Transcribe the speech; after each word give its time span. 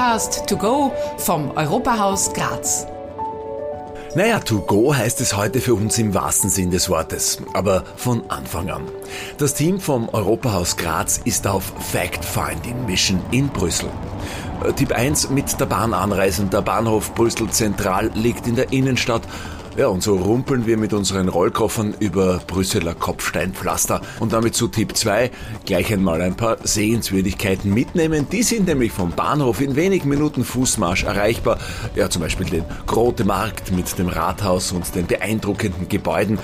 Podcast 0.00 0.48
To 0.48 0.56
Go 0.56 0.92
vom 1.18 1.50
Europahaus 1.50 2.32
Graz. 2.32 2.86
Naja, 4.14 4.38
to 4.38 4.62
go 4.62 4.94
heißt 4.94 5.20
es 5.20 5.36
heute 5.36 5.60
für 5.60 5.74
uns 5.74 5.98
im 5.98 6.14
wahrsten 6.14 6.48
Sinn 6.48 6.70
des 6.70 6.88
Wortes, 6.88 7.36
aber 7.52 7.84
von 7.96 8.22
Anfang 8.30 8.70
an. 8.70 8.84
Das 9.36 9.52
Team 9.52 9.78
vom 9.78 10.08
Europahaus 10.08 10.78
Graz 10.78 11.20
ist 11.24 11.46
auf 11.46 11.74
Fact-Finding 11.92 12.86
Mission 12.86 13.20
in 13.30 13.48
Brüssel. 13.48 13.90
Äh, 14.64 14.72
Tipp 14.72 14.92
1 14.92 15.28
mit 15.28 15.60
der 15.60 15.66
Bahn 15.66 15.92
anreisen. 15.92 16.48
Der 16.48 16.62
Bahnhof 16.62 17.14
Brüssel 17.14 17.50
Zentral 17.50 18.10
liegt 18.14 18.46
in 18.46 18.56
der 18.56 18.72
Innenstadt 18.72 19.22
ja, 19.76 19.86
und 19.86 20.02
so 20.02 20.16
rumpeln 20.16 20.66
wir 20.66 20.76
mit 20.76 20.92
unseren 20.92 21.28
Rollkoffern 21.28 21.94
über 22.00 22.40
Brüsseler 22.46 22.94
Kopfsteinpflaster. 22.94 24.00
Und 24.18 24.32
damit 24.32 24.54
zu 24.54 24.68
Tipp 24.68 24.96
2, 24.96 25.30
gleich 25.64 25.92
einmal 25.92 26.20
ein 26.22 26.36
paar 26.36 26.58
Sehenswürdigkeiten 26.62 27.72
mitnehmen. 27.72 28.26
Die 28.30 28.42
sind 28.42 28.66
nämlich 28.66 28.92
vom 28.92 29.12
Bahnhof 29.12 29.60
in 29.60 29.76
wenigen 29.76 30.08
Minuten 30.08 30.44
Fußmarsch 30.44 31.04
erreichbar. 31.04 31.58
Ja, 31.94 32.10
zum 32.10 32.22
Beispiel 32.22 32.46
den 32.46 32.64
Grote 32.86 33.24
Markt 33.24 33.70
mit 33.70 33.96
dem 33.98 34.08
Rathaus 34.08 34.72
und 34.72 34.94
den 34.94 35.06
beeindruckenden 35.06 35.88
Gebäuden. 35.88 36.38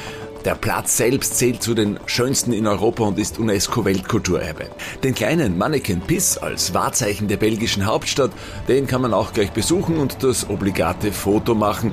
Der 0.44 0.54
Platz 0.54 0.96
selbst 0.96 1.36
zählt 1.38 1.60
zu 1.60 1.74
den 1.74 1.98
schönsten 2.06 2.52
in 2.52 2.68
Europa 2.68 3.02
und 3.02 3.18
ist 3.18 3.40
UNESCO-Weltkulturerbe. 3.40 4.66
Den 5.02 5.16
kleinen 5.16 5.58
Manneken 5.58 6.00
Piss 6.00 6.38
als 6.38 6.72
Wahrzeichen 6.72 7.26
der 7.26 7.36
belgischen 7.36 7.84
Hauptstadt, 7.84 8.30
den 8.68 8.86
kann 8.86 9.02
man 9.02 9.12
auch 9.12 9.32
gleich 9.32 9.50
besuchen 9.50 9.96
und 9.96 10.22
das 10.22 10.48
obligate 10.48 11.10
Foto 11.10 11.56
machen. 11.56 11.92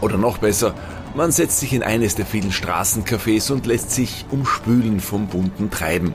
Oder 0.00 0.16
noch 0.16 0.38
besser, 0.38 0.74
man 1.14 1.32
setzt 1.32 1.60
sich 1.60 1.72
in 1.72 1.82
eines 1.82 2.14
der 2.14 2.26
vielen 2.26 2.52
Straßencafés 2.52 3.50
und 3.50 3.66
lässt 3.66 3.90
sich 3.90 4.24
umspülen 4.30 5.00
vom 5.00 5.26
bunten 5.26 5.70
Treiben. 5.70 6.14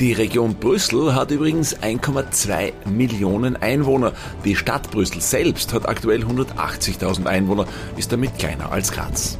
Die 0.00 0.12
Region 0.12 0.54
Brüssel 0.54 1.14
hat 1.14 1.30
übrigens 1.30 1.76
1,2 1.78 2.72
Millionen 2.88 3.56
Einwohner. 3.56 4.12
Die 4.44 4.56
Stadt 4.56 4.90
Brüssel 4.90 5.20
selbst 5.20 5.72
hat 5.72 5.88
aktuell 5.88 6.24
180.000 6.24 7.26
Einwohner, 7.26 7.66
ist 7.96 8.12
damit 8.12 8.38
kleiner 8.38 8.72
als 8.72 8.92
Graz. 8.92 9.38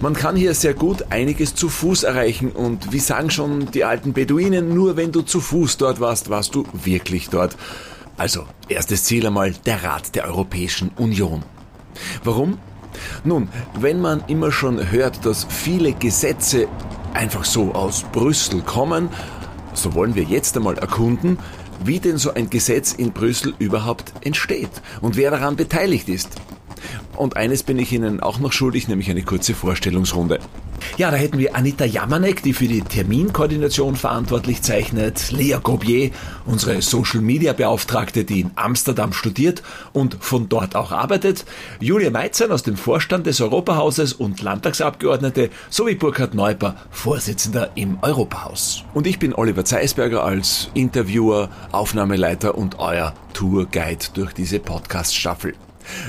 Man 0.00 0.14
kann 0.14 0.36
hier 0.36 0.54
sehr 0.54 0.74
gut 0.74 1.10
einiges 1.10 1.54
zu 1.54 1.68
Fuß 1.68 2.04
erreichen 2.04 2.52
und 2.52 2.92
wie 2.92 3.00
sagen 3.00 3.30
schon 3.30 3.70
die 3.70 3.84
alten 3.84 4.12
Beduinen, 4.12 4.74
nur 4.74 4.96
wenn 4.96 5.12
du 5.12 5.22
zu 5.22 5.40
Fuß 5.40 5.76
dort 5.76 6.00
warst, 6.00 6.30
warst 6.30 6.54
du 6.54 6.64
wirklich 6.72 7.28
dort. 7.28 7.56
Also, 8.16 8.44
erstes 8.68 9.04
Ziel 9.04 9.26
einmal 9.26 9.52
der 9.66 9.82
Rat 9.82 10.14
der 10.14 10.26
Europäischen 10.26 10.90
Union. 10.96 11.42
Warum? 12.24 12.58
Nun, 13.24 13.48
wenn 13.78 14.00
man 14.00 14.22
immer 14.28 14.52
schon 14.52 14.90
hört, 14.90 15.24
dass 15.24 15.46
viele 15.48 15.92
Gesetze 15.92 16.68
einfach 17.14 17.44
so 17.44 17.72
aus 17.72 18.04
Brüssel 18.12 18.62
kommen, 18.62 19.08
so 19.74 19.94
wollen 19.94 20.14
wir 20.14 20.24
jetzt 20.24 20.56
einmal 20.56 20.78
erkunden, 20.78 21.38
wie 21.84 22.00
denn 22.00 22.18
so 22.18 22.34
ein 22.34 22.50
Gesetz 22.50 22.92
in 22.92 23.12
Brüssel 23.12 23.54
überhaupt 23.58 24.12
entsteht 24.22 24.70
und 25.00 25.16
wer 25.16 25.30
daran 25.30 25.56
beteiligt 25.56 26.08
ist. 26.08 26.30
Und 27.16 27.36
eines 27.36 27.62
bin 27.62 27.78
ich 27.78 27.92
Ihnen 27.92 28.20
auch 28.20 28.38
noch 28.38 28.52
schuldig, 28.52 28.88
nämlich 28.88 29.10
eine 29.10 29.22
kurze 29.22 29.54
Vorstellungsrunde. 29.54 30.38
Ja, 30.96 31.10
da 31.10 31.16
hätten 31.16 31.38
wir 31.38 31.54
Anita 31.54 31.84
Jamanek, 31.84 32.42
die 32.42 32.52
für 32.52 32.66
die 32.66 32.82
Terminkoordination 32.82 33.96
verantwortlich 33.96 34.62
zeichnet, 34.62 35.30
Lea 35.30 35.58
Gobier, 35.62 36.10
unsere 36.46 36.82
Social 36.82 37.20
Media 37.20 37.52
Beauftragte, 37.52 38.24
die 38.24 38.40
in 38.40 38.50
Amsterdam 38.56 39.12
studiert 39.12 39.62
und 39.92 40.16
von 40.20 40.48
dort 40.48 40.74
auch 40.76 40.92
arbeitet, 40.92 41.44
Julia 41.80 42.10
Meitzern 42.10 42.52
aus 42.52 42.62
dem 42.62 42.76
Vorstand 42.76 43.26
des 43.26 43.40
Europahauses 43.40 44.12
und 44.12 44.42
Landtagsabgeordnete 44.42 45.50
sowie 45.70 45.94
Burkhard 45.94 46.34
Neuper, 46.34 46.76
Vorsitzender 46.90 47.70
im 47.74 47.98
Europahaus. 48.02 48.84
Und 48.94 49.06
ich 49.06 49.18
bin 49.18 49.34
Oliver 49.34 49.64
Zeisberger 49.64 50.24
als 50.24 50.70
Interviewer, 50.74 51.50
Aufnahmeleiter 51.72 52.56
und 52.56 52.78
euer 52.78 53.14
Tourguide 53.34 54.06
durch 54.14 54.32
diese 54.32 54.58
Podcast-Staffel. 54.58 55.54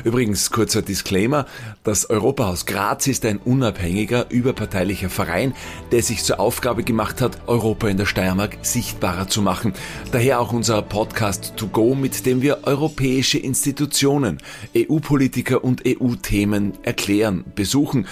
Übrigens, 0.03 0.52
kurzer 0.52 0.81
Disclaimer, 0.81 1.45
das 1.83 2.09
Europahaus 2.09 2.66
Graz 2.66 3.07
ist 3.07 3.25
ein 3.25 3.38
unabhängiger, 3.38 4.29
überparteilicher 4.29 5.09
Verein, 5.09 5.53
der 5.91 6.03
sich 6.03 6.23
zur 6.23 6.40
Aufgabe 6.40 6.84
gemacht 6.84 7.22
hat, 7.22 7.40
Europa 7.47 7.88
in 7.88 7.97
der 7.97 8.06
Steiermark 8.06 8.57
sichtbarer 8.62 9.28
zu 9.28 9.41
machen. 9.41 9.73
Daher 10.12 10.39
auch 10.39 10.53
unser 10.53 10.81
Podcast 10.81 11.53
To 11.57 11.68
Go, 11.68 11.95
mit 11.95 12.25
dem 12.25 12.41
wir 12.41 12.63
europäische 12.63 13.38
Institutionen, 13.38 14.39
EU-Politiker 14.75 15.63
und 15.63 15.84
EU-Themen 15.85 16.73
erklären, 16.84 17.45
besuchen 17.56 18.07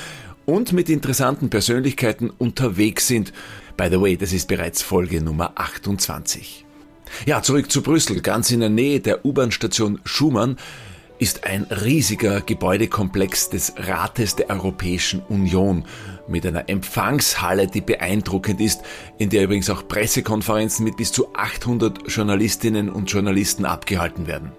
und 0.46 0.72
mit 0.72 0.90
interessanten 0.90 1.50
Persönlichkeiten 1.50 2.30
unterwegs 2.30 3.08
sind. 3.08 3.34
By 3.76 3.90
the 3.92 4.00
way, 4.02 4.18
das 4.18 4.34
ist 4.34 4.48
bereits 4.48 4.82
Folge 4.82 5.22
Nummer 5.22 5.52
28. 5.56 6.66
Ja, 7.26 7.42
zurück 7.42 7.72
zu 7.72 7.82
Brüssel, 7.82 8.22
ganz 8.22 8.52
in 8.52 8.62
der 8.62 8.70
Nähe 8.70 9.00
der 9.00 9.26
U-Bahn-Station 9.26 10.00
Schumann 10.04 10.58
ist 11.20 11.46
ein 11.46 11.64
riesiger 11.64 12.42
Gebäudekomplex 12.42 13.50
des 13.50 13.74
Rates 13.78 14.36
der 14.36 14.50
Europäischen 14.50 15.22
Union 15.30 15.86
mit 16.28 16.46
einer 16.46 16.70
Empfangshalle, 16.70 17.68
die 17.68 17.82
beeindruckend 17.82 18.62
ist, 18.62 18.82
in 19.18 19.30
der 19.30 19.44
übrigens 19.44 19.70
auch 19.70 19.88
Pressekonferenzen 19.88 20.86
mit 20.86 20.98
bis 20.98 21.12
zu 21.12 21.34
800 21.34 22.08
Journalistinnen 22.08 22.90
und 22.90 23.12
Journalisten 23.12 23.66
abgehalten 23.66 24.28
werden. 24.28 24.52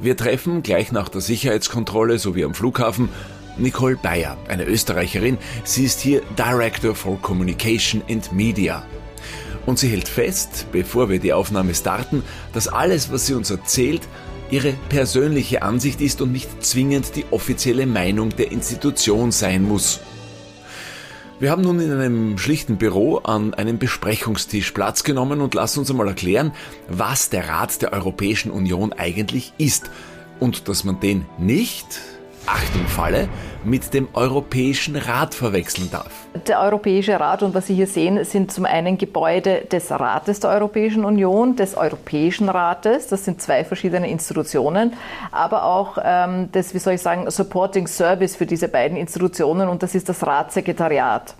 Wir 0.00 0.16
treffen 0.16 0.62
gleich 0.62 0.92
nach 0.92 1.08
der 1.08 1.22
Sicherheitskontrolle 1.22 2.18
sowie 2.18 2.44
am 2.44 2.54
Flughafen 2.54 3.08
Nicole 3.56 3.96
Bayer, 3.96 4.36
eine 4.48 4.64
Österreicherin. 4.64 5.38
Sie 5.64 5.84
ist 5.84 6.00
hier 6.00 6.20
Director 6.36 6.94
for 6.94 7.20
Communication 7.22 8.02
and 8.10 8.32
Media. 8.32 8.84
Und 9.64 9.78
sie 9.78 9.88
hält 9.88 10.08
fest, 10.08 10.66
bevor 10.72 11.08
wir 11.08 11.18
die 11.18 11.32
Aufnahme 11.32 11.74
starten, 11.74 12.22
dass 12.52 12.68
alles, 12.68 13.10
was 13.10 13.26
sie 13.26 13.34
uns 13.34 13.50
erzählt, 13.50 14.02
ihre 14.50 14.72
persönliche 14.88 15.62
Ansicht 15.62 16.00
ist 16.00 16.20
und 16.20 16.32
nicht 16.32 16.64
zwingend 16.64 17.16
die 17.16 17.24
offizielle 17.30 17.86
Meinung 17.86 18.30
der 18.30 18.52
Institution 18.52 19.32
sein 19.32 19.62
muss. 19.62 20.00
Wir 21.38 21.50
haben 21.50 21.62
nun 21.62 21.80
in 21.80 21.92
einem 21.92 22.38
schlichten 22.38 22.78
Büro 22.78 23.18
an 23.18 23.52
einem 23.52 23.78
Besprechungstisch 23.78 24.70
Platz 24.70 25.04
genommen 25.04 25.42
und 25.42 25.54
lassen 25.54 25.80
uns 25.80 25.90
einmal 25.90 26.08
erklären, 26.08 26.52
was 26.88 27.28
der 27.28 27.48
Rat 27.48 27.82
der 27.82 27.92
Europäischen 27.92 28.50
Union 28.50 28.94
eigentlich 28.94 29.52
ist 29.58 29.90
und 30.40 30.68
dass 30.68 30.84
man 30.84 30.98
den 31.00 31.26
nicht 31.38 31.86
Achtung 32.46 32.86
Falle, 32.86 33.28
mit 33.64 33.92
dem 33.92 34.08
Europäischen 34.12 34.96
Rat 34.96 35.34
verwechseln 35.34 35.90
darf. 35.90 36.10
Der 36.46 36.60
Europäische 36.60 37.18
Rat 37.18 37.42
und 37.42 37.54
was 37.54 37.66
Sie 37.66 37.74
hier 37.74 37.88
sehen, 37.88 38.24
sind 38.24 38.52
zum 38.52 38.64
einen 38.64 38.98
Gebäude 38.98 39.62
des 39.70 39.90
Rates 39.90 40.40
der 40.40 40.50
Europäischen 40.50 41.04
Union, 41.04 41.56
des 41.56 41.76
Europäischen 41.76 42.48
Rates, 42.48 43.08
das 43.08 43.24
sind 43.24 43.42
zwei 43.42 43.64
verschiedene 43.64 44.08
Institutionen, 44.08 44.92
aber 45.32 45.64
auch 45.64 45.98
ähm, 46.02 46.48
das, 46.52 46.74
wie 46.74 46.78
soll 46.78 46.94
ich 46.94 47.02
sagen, 47.02 47.28
Supporting 47.30 47.88
Service 47.88 48.36
für 48.36 48.46
diese 48.46 48.68
beiden 48.68 48.96
Institutionen 48.96 49.68
und 49.68 49.82
das 49.82 49.94
ist 49.94 50.08
das 50.08 50.24
Ratssekretariat. 50.24 51.34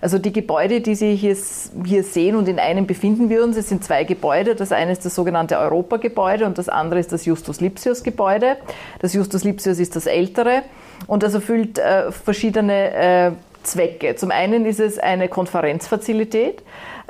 Also 0.00 0.18
die 0.18 0.32
Gebäude, 0.32 0.80
die 0.80 0.94
Sie 0.94 1.14
hier, 1.14 1.36
hier 1.84 2.04
sehen 2.04 2.36
und 2.36 2.48
in 2.48 2.58
einem 2.58 2.86
befinden 2.86 3.28
wir 3.28 3.42
uns, 3.42 3.56
es 3.56 3.68
sind 3.68 3.84
zwei 3.84 4.04
Gebäude. 4.04 4.54
Das 4.54 4.72
eine 4.72 4.92
ist 4.92 5.04
das 5.04 5.14
sogenannte 5.14 5.58
Europagebäude 5.58 6.46
und 6.46 6.58
das 6.58 6.68
andere 6.68 7.00
ist 7.00 7.12
das 7.12 7.24
Justus 7.24 7.60
Lipsius 7.60 8.02
Gebäude. 8.02 8.56
Das 9.00 9.12
Justus 9.14 9.44
Lipsius 9.44 9.78
ist 9.78 9.96
das 9.96 10.06
ältere 10.06 10.62
und 11.06 11.22
das 11.22 11.34
erfüllt 11.34 11.78
äh, 11.78 12.12
verschiedene 12.12 12.94
äh, 12.94 13.32
Zwecke. 13.62 14.16
Zum 14.16 14.30
einen 14.30 14.64
ist 14.64 14.80
es 14.80 14.98
eine 14.98 15.28
Konferenzfazilität. 15.28 16.62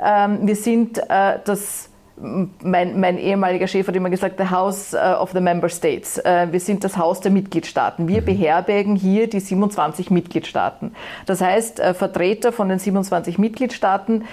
Ähm, 0.03 0.39
wir 0.43 0.55
sind 0.55 0.97
äh, 0.97 1.39
das 1.45 1.90
mein, 2.21 2.99
mein, 2.99 3.17
ehemaliger 3.17 3.67
Chef 3.67 3.87
hat 3.87 3.95
immer 3.95 4.09
gesagt, 4.09 4.35
the 4.37 4.49
House 4.49 4.93
uh, 4.93 5.21
of 5.21 5.31
the 5.31 5.41
Member 5.41 5.69
States. 5.69 6.19
Uh, 6.19 6.51
wir 6.51 6.59
sind 6.59 6.83
das 6.83 6.97
Haus 6.97 7.19
der 7.19 7.31
Mitgliedstaaten. 7.31 8.07
Wir 8.07 8.21
mhm. 8.21 8.25
beherbergen 8.25 8.95
hier 8.95 9.27
die 9.27 9.39
27 9.39 10.11
Mitgliedstaaten. 10.11 10.93
Das 11.25 11.41
heißt, 11.41 11.79
uh, 11.79 11.93
Vertreter 11.93 12.51
von 12.51 12.69
den 12.69 12.79
27 12.79 13.37
Mitgliedstaaten 13.37 14.25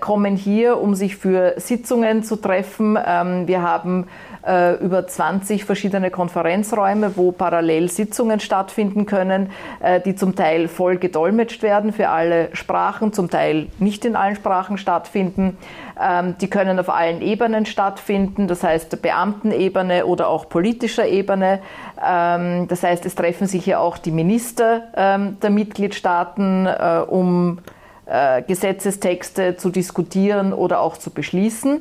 kommen 0.00 0.36
hier, 0.36 0.80
um 0.80 0.94
sich 0.94 1.16
für 1.16 1.54
Sitzungen 1.56 2.22
zu 2.22 2.36
treffen. 2.36 2.98
Ähm, 3.04 3.46
wir 3.46 3.62
haben 3.62 4.06
über 4.46 5.06
20 5.06 5.64
verschiedene 5.64 6.10
Konferenzräume, 6.10 7.16
wo 7.16 7.32
parallel 7.32 7.88
Sitzungen 7.88 8.40
stattfinden 8.40 9.06
können, 9.06 9.50
die 10.04 10.16
zum 10.16 10.36
Teil 10.36 10.68
voll 10.68 10.98
gedolmetscht 10.98 11.62
werden 11.62 11.94
für 11.94 12.10
alle 12.10 12.54
Sprachen, 12.54 13.14
zum 13.14 13.30
Teil 13.30 13.68
nicht 13.78 14.04
in 14.04 14.16
allen 14.16 14.36
Sprachen 14.36 14.76
stattfinden. 14.76 15.56
Ähm, 16.00 16.36
die 16.40 16.48
können 16.48 16.78
auf 16.78 16.88
allen 16.88 17.22
Ebenen 17.22 17.66
stattfinden, 17.66 18.48
das 18.48 18.62
heißt 18.62 19.00
Beamtenebene 19.00 20.06
oder 20.06 20.28
auch 20.28 20.48
politischer 20.48 21.06
Ebene. 21.06 21.60
Ähm, 22.04 22.66
das 22.68 22.82
heißt, 22.82 23.06
es 23.06 23.14
treffen 23.14 23.46
sich 23.46 23.66
ja 23.66 23.78
auch 23.78 23.98
die 23.98 24.10
Minister 24.10 24.82
ähm, 24.96 25.38
der 25.40 25.50
Mitgliedstaaten, 25.50 26.66
äh, 26.66 27.02
um 27.06 27.58
äh, 28.06 28.42
Gesetzestexte 28.42 29.56
zu 29.56 29.70
diskutieren 29.70 30.52
oder 30.52 30.80
auch 30.80 30.98
zu 30.98 31.10
beschließen. 31.10 31.80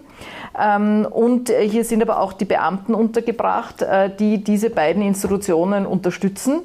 Und 1.09 1.49
hier 1.49 1.83
sind 1.83 2.03
aber 2.03 2.19
auch 2.19 2.31
die 2.31 2.45
Beamten 2.45 2.93
untergebracht, 2.93 3.81
äh, 3.81 4.11
die 4.15 4.43
diese 4.43 4.69
beiden 4.69 5.01
Institutionen 5.01 5.87
unterstützen 5.87 6.61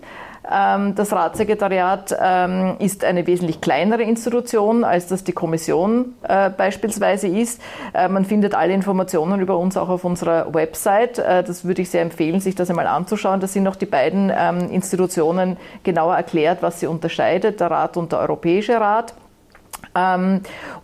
das 0.51 1.13
Ratssekretariat 1.13 2.17
ähm, 2.19 2.77
ist 2.79 3.05
eine 3.05 3.27
wesentlich 3.27 3.61
kleinere 3.61 4.03
Institution, 4.03 4.83
als 4.83 5.07
das 5.07 5.23
die 5.23 5.33
Kommission 5.33 6.15
äh, 6.23 6.49
beispielsweise 6.49 7.29
ist. 7.29 7.61
Äh, 7.93 8.09
man 8.09 8.25
findet 8.25 8.55
alle 8.55 8.73
Informationen 8.73 9.41
über 9.41 9.59
uns 9.59 9.77
auch 9.77 9.91
auf 9.91 10.05
unserer 10.05 10.55
Website. 10.55 11.19
Äh, 11.19 11.45
das 11.45 11.67
würde 11.67 11.83
ich 11.83 11.91
sehr 11.91 12.01
empfehlen, 12.01 12.41
sich 12.41 12.55
das 12.55 12.71
einmal 12.71 12.87
anzuschauen. 12.87 13.41
Da 13.41 13.47
sind 13.47 13.63
noch 13.63 13.77
die 13.77 13.85
beiden 13.85 14.33
ähm, 14.35 14.71
Institutionen 14.71 15.59
genauer 15.83 16.17
erklärt, 16.17 16.63
was 16.63 16.81
sie 16.81 16.87
unterscheidet, 16.87 17.61
der 17.61 17.71
Rat 17.71 17.99
und 17.99 18.13
der 18.13 18.21
Europäische 18.21 18.81
Rat. 18.81 19.15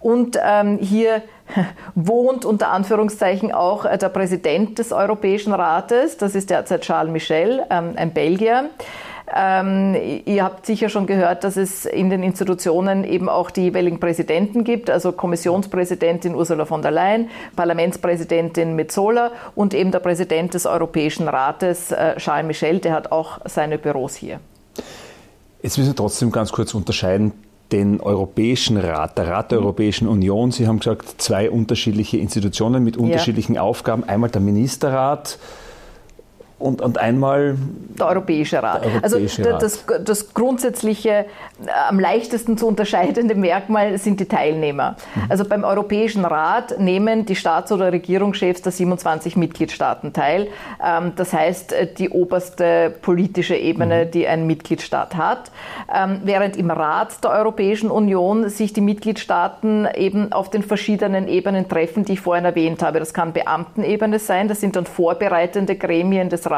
Und 0.01 0.39
hier 0.81 1.23
wohnt 1.95 2.45
unter 2.45 2.69
Anführungszeichen 2.71 3.53
auch 3.53 3.87
der 3.87 4.09
Präsident 4.09 4.79
des 4.79 4.93
Europäischen 4.93 5.53
Rates, 5.53 6.17
das 6.17 6.35
ist 6.35 6.51
derzeit 6.51 6.81
Charles 6.83 7.13
Michel, 7.13 7.63
ein 7.69 8.13
Belgier. 8.13 8.71
Ähm, 9.37 9.97
ihr 10.27 10.45
habt 10.45 10.65
sicher 10.65 10.89
schon 10.89 11.07
gehört, 11.07 11.43
dass 11.43 11.57
es 11.57 11.87
in 11.87 12.09
den 12.09 12.23
Institutionen 12.23 13.03
eben 13.03 13.29
auch 13.29 13.51
die 13.51 13.63
jeweiligen 13.63 13.99
Präsidenten 13.99 14.63
gibt, 14.63 14.91
also 14.91 15.11
Kommissionspräsidentin 15.11 16.37
Ursula 16.37 16.67
von 16.67 16.83
der 16.83 16.93
Leyen, 16.93 17.29
Parlamentspräsidentin 17.57 18.77
Metzola 18.77 19.33
und 19.57 19.75
eben 19.75 19.91
der 19.91 19.99
Präsident 19.99 20.55
des 20.55 20.67
Europäischen 20.67 21.27
Rates, 21.27 21.91
äh, 21.91 22.15
Charles 22.17 22.47
Michel, 22.47 22.79
der 22.79 22.93
hat 22.93 23.11
auch 23.11 23.41
seine 23.45 23.77
Büros 23.77 24.15
hier. 24.15 24.39
Jetzt 25.63 25.79
müssen 25.79 25.91
wir 25.91 25.97
trotzdem 25.97 26.31
ganz 26.31 26.53
kurz 26.53 26.73
unterscheiden 26.73 27.33
den 27.73 28.01
Europäischen 28.01 28.77
Rat, 28.77 29.19
der 29.19 29.29
Rat 29.29 29.51
der 29.51 29.59
Europäischen 29.59 30.07
Union. 30.07 30.53
Sie 30.53 30.69
haben 30.69 30.79
gesagt, 30.79 31.21
zwei 31.21 31.51
unterschiedliche 31.51 32.19
Institutionen 32.19 32.85
mit 32.85 32.97
unterschiedlichen 32.97 33.55
ja. 33.55 33.63
Aufgaben. 33.63 34.05
Einmal 34.05 34.31
der 34.31 34.43
Ministerrat, 34.43 35.39
und, 36.65 36.81
und 36.81 36.99
einmal 36.99 37.57
der 37.99 38.09
Europäische 38.09 38.63
Rat. 38.63 38.85
Der 38.85 38.93
Europäische 38.93 39.43
also 39.43 39.53
Rat. 39.53 39.63
Das, 39.63 39.85
das 40.03 40.33
grundsätzliche, 40.33 41.11
äh, 41.11 41.27
am 41.89 42.01
leichtesten 42.01 42.57
zu 42.57 42.67
unterscheidende 42.67 43.35
Merkmal 43.35 43.99
sind 43.99 44.19
die 44.19 44.25
Teilnehmer. 44.25 44.97
Mhm. 45.15 45.23
Also 45.29 45.45
beim 45.45 45.63
Europäischen 45.63 46.25
Rat 46.25 46.81
nehmen 46.81 47.27
die 47.27 47.37
Staats- 47.37 47.71
oder 47.71 47.93
Regierungschefs 47.93 48.63
der 48.63 48.73
27 48.73 49.37
Mitgliedstaaten 49.37 50.15
teil. 50.15 50.49
Ähm, 50.83 51.13
das 51.17 51.35
heißt, 51.35 51.75
äh, 51.75 51.87
die 51.93 52.09
oberste 52.09 52.95
politische 53.03 53.57
Ebene, 53.57 54.07
mhm. 54.07 54.11
die 54.13 54.27
ein 54.27 54.47
Mitgliedstaat 54.47 55.17
hat. 55.17 55.51
Ähm, 55.95 56.23
während 56.25 56.57
im 56.57 56.71
Rat 56.71 57.23
der 57.23 57.31
Europäischen 57.31 57.91
Union 57.91 58.49
sich 58.49 58.73
die 58.73 58.81
Mitgliedstaaten 58.81 59.87
eben 59.95 60.33
auf 60.33 60.49
den 60.49 60.63
verschiedenen 60.63 61.29
Ebenen 61.29 61.69
treffen, 61.69 62.07
die 62.07 62.15
ich 62.15 62.21
vorhin 62.21 62.47
erwähnt 62.47 62.83
habe. 62.83 63.01
Das 63.01 63.13
kann 63.13 63.35
Beamtenebene 63.35 64.19
sein, 64.19 64.49
das 64.49 64.63
sind 64.63 64.77
dann 64.77 64.87
vorbereitende 64.87 65.77
Gremien 65.77 66.31
des 66.31 66.47
Rates. 66.47 66.54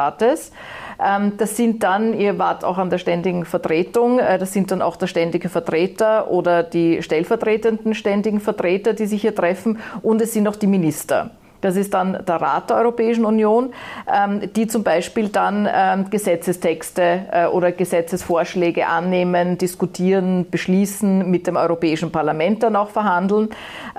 Ähm, 1.05 1.33
das 1.37 1.57
sind 1.57 1.83
dann, 1.83 2.19
ihr 2.19 2.39
wart 2.39 2.65
auch 2.65 2.79
an 2.79 2.91
der 2.91 2.99
ständigen 2.99 3.45
Vertretung, 3.45 4.19
äh, 4.19 4.39
das 4.39 4.53
sind 4.53 4.71
dann 4.71 4.83
auch 4.83 4.97
der 4.97 5.07
ständige 5.07 5.49
Vertreter 5.49 6.31
oder 6.31 6.63
die 6.63 7.03
stellvertretenden 7.03 7.95
ständigen 7.95 8.41
Vertreter, 8.41 8.95
die 8.95 9.07
sich 9.07 9.21
hier 9.21 9.35
treffen 9.35 9.79
und 10.03 10.21
es 10.23 10.33
sind 10.33 10.49
auch 10.49 10.57
die 10.57 10.67
Minister. 10.67 11.31
Das 11.67 11.75
ist 11.75 11.93
dann 11.95 12.25
der 12.25 12.37
Rat 12.37 12.71
der 12.71 12.77
Europäischen 12.77 13.25
Union, 13.25 13.73
ähm, 14.07 14.53
die 14.55 14.69
zum 14.69 14.85
Beispiel 14.85 15.31
dann 15.31 15.69
ähm, 15.69 16.11
Gesetzestexte 16.11 17.23
äh, 17.33 17.47
oder 17.47 17.73
Gesetzesvorschläge 17.73 18.87
annehmen, 18.87 19.59
diskutieren, 19.59 20.47
beschließen, 20.49 21.29
mit 21.29 21.49
dem 21.49 21.57
Europäischen 21.57 22.13
Parlament 22.13 22.63
dann 22.63 22.77
auch 22.77 22.91
verhandeln, 22.91 23.49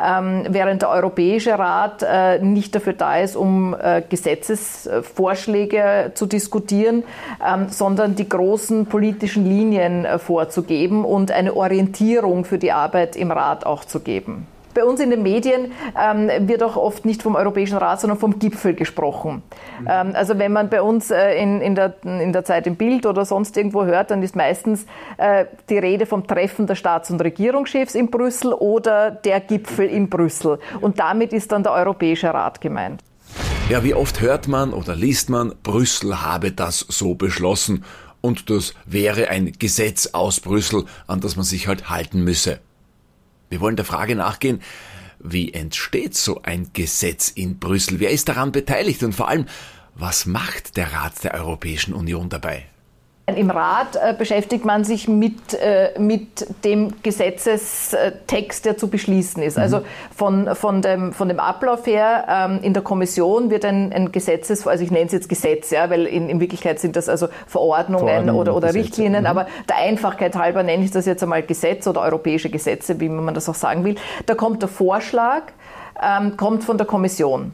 ähm, 0.01 0.45
während 0.47 0.81
der 0.81 0.91
Europäische 0.91 1.59
Rat 1.59 2.05
äh, 2.09 2.39
nicht 2.39 2.73
dafür 2.73 2.93
da 2.93 3.17
ist, 3.17 3.35
um 3.35 3.75
äh, 3.77 4.01
Gesetzesvorschläge 4.07 6.11
zu 6.13 6.25
diskutieren, 6.25 7.03
sondern 7.67 8.15
die 8.15 8.29
großen 8.29 8.85
politischen 8.85 9.45
Linien 9.45 10.07
vorzugeben 10.19 11.03
und 11.03 11.31
eine 11.31 11.53
Orientierung 11.53 12.45
für 12.45 12.57
die 12.57 12.71
Arbeit 12.71 13.17
im 13.17 13.31
Rat 13.31 13.65
auch 13.65 13.83
zu 13.83 13.99
geben. 13.99 14.47
Bei 14.77 14.85
uns 14.85 14.99
in 14.99 15.09
den 15.09 15.23
Medien 15.23 15.71
ähm, 15.99 16.29
wird 16.47 16.61
auch 16.61 16.75
oft 16.75 17.03
nicht 17.03 17.23
vom 17.23 17.33
Europäischen 17.33 17.79
Rat, 17.79 17.99
sondern 17.99 18.19
vom 18.19 18.37
Gipfel 18.37 18.75
gesprochen. 18.75 19.41
Mhm. 19.81 19.87
Ähm, 19.89 20.11
also 20.13 20.37
wenn 20.37 20.53
man 20.53 20.69
bei 20.69 20.83
uns 20.83 21.09
äh, 21.09 21.33
in, 21.41 21.61
in, 21.61 21.73
der, 21.73 21.95
in 22.03 22.31
der 22.31 22.45
Zeit 22.45 22.67
im 22.67 22.75
Bild 22.75 23.07
oder 23.07 23.25
sonst 23.25 23.57
irgendwo 23.57 23.85
hört, 23.85 24.11
dann 24.11 24.21
ist 24.21 24.35
meistens 24.35 24.85
äh, 25.17 25.45
die 25.71 25.79
Rede 25.79 26.05
vom 26.05 26.27
Treffen 26.27 26.67
der 26.67 26.75
Staats- 26.75 27.09
und 27.09 27.19
Regierungschefs 27.21 27.95
in 27.95 28.11
Brüssel 28.11 28.53
oder 28.53 29.09
der 29.09 29.39
Gipfel 29.39 29.87
in 29.87 30.09
Brüssel. 30.09 30.59
Und 30.79 30.99
damit 30.99 31.33
ist 31.33 31.51
dann 31.51 31.63
der 31.63 31.71
Europäische 31.71 32.31
Rat 32.31 32.61
gemeint. 32.61 33.01
Ja, 33.69 33.83
wie 33.83 33.95
oft 33.95 34.21
hört 34.21 34.47
man 34.47 34.73
oder 34.73 34.95
liest 34.95 35.31
man, 35.31 35.55
Brüssel 35.63 36.21
habe 36.21 36.51
das 36.51 36.85
so 36.87 37.15
beschlossen 37.15 37.83
und 38.21 38.51
das 38.51 38.75
wäre 38.85 39.29
ein 39.29 39.53
Gesetz 39.57 40.09
aus 40.13 40.39
Brüssel, 40.39 40.85
an 41.07 41.19
das 41.19 41.35
man 41.35 41.45
sich 41.45 41.67
halt 41.67 41.89
halten 41.89 42.23
müsse. 42.23 42.59
Wir 43.49 43.61
wollen 43.61 43.75
der 43.75 43.85
Frage 43.85 44.15
nachgehen, 44.15 44.61
wie 45.19 45.53
entsteht 45.53 46.15
so 46.15 46.41
ein 46.43 46.69
Gesetz 46.73 47.29
in 47.29 47.59
Brüssel? 47.59 47.99
Wer 47.99 48.11
ist 48.11 48.29
daran 48.29 48.51
beteiligt? 48.51 49.03
Und 49.03 49.13
vor 49.13 49.27
allem, 49.27 49.45
was 49.95 50.25
macht 50.25 50.77
der 50.77 50.93
Rat 50.93 51.23
der 51.23 51.33
Europäischen 51.33 51.93
Union 51.93 52.29
dabei? 52.29 52.65
Im 53.35 53.49
Rat 53.49 53.97
äh, 53.97 54.13
beschäftigt 54.17 54.63
man 54.63 54.85
sich 54.85 55.09
mit, 55.09 55.53
äh, 55.53 55.99
mit 55.99 56.47
dem 56.63 56.93
Gesetzestext, 57.03 58.63
der 58.63 58.77
zu 58.77 58.87
beschließen 58.87 59.43
ist. 59.43 59.57
Mhm. 59.57 59.63
Also 59.63 59.81
von, 60.15 60.55
von, 60.55 60.81
dem, 60.81 61.11
von 61.11 61.27
dem 61.27 61.41
Ablauf 61.41 61.85
her, 61.87 62.25
ähm, 62.29 62.59
in 62.61 62.73
der 62.73 62.83
Kommission 62.83 63.49
wird 63.49 63.65
ein, 63.65 63.91
ein 63.91 64.13
Gesetzes, 64.13 64.65
also 64.65 64.81
ich 64.81 64.91
nenne 64.91 65.07
es 65.07 65.11
jetzt 65.11 65.27
Gesetz, 65.27 65.71
ja, 65.71 65.89
weil 65.89 66.05
in, 66.05 66.29
in 66.29 66.39
Wirklichkeit 66.39 66.79
sind 66.79 66.95
das 66.95 67.09
also 67.09 67.27
Verordnungen, 67.47 68.07
Verordnungen 68.07 68.39
oder, 68.39 68.55
oder 68.55 68.73
Richtlinien, 68.73 69.23
mhm. 69.23 69.27
aber 69.27 69.47
der 69.67 69.75
Einfachkeit 69.75 70.33
halber 70.37 70.63
nenne 70.63 70.85
ich 70.85 70.91
das 70.91 71.05
jetzt 71.05 71.21
einmal 71.21 71.43
Gesetz 71.43 71.85
oder 71.85 72.03
europäische 72.03 72.49
Gesetze, 72.49 72.97
wie 73.01 73.09
man 73.09 73.33
das 73.33 73.49
auch 73.49 73.55
sagen 73.55 73.83
will. 73.83 73.95
Da 74.25 74.35
kommt 74.35 74.61
der 74.61 74.69
Vorschlag, 74.69 75.41
ähm, 76.01 76.37
kommt 76.37 76.63
von 76.63 76.77
der 76.77 76.87
Kommission. 76.87 77.51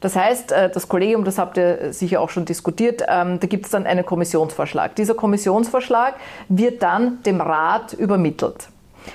Das 0.00 0.16
heißt, 0.16 0.52
äh, 0.52 0.70
das 0.70 0.88
Kollegium, 0.88 1.24
das 1.24 1.38
habt 1.38 1.56
ihr 1.56 1.92
sicher 1.92 2.20
auch 2.20 2.30
schon 2.30 2.44
diskutiert, 2.44 3.02
ähm, 3.08 3.38
da 3.40 3.46
gibt 3.46 3.66
es 3.66 3.70
dann 3.70 3.86
einen 3.86 4.04
Kommissionsvorschlag. 4.04 4.96
Dieser 4.96 5.14
Kommissionsvorschlag 5.14 6.14
wird 6.48 6.82
dann 6.82 7.22
dem 7.22 7.40
Rat 7.40 7.92
übermittelt. 7.92 8.68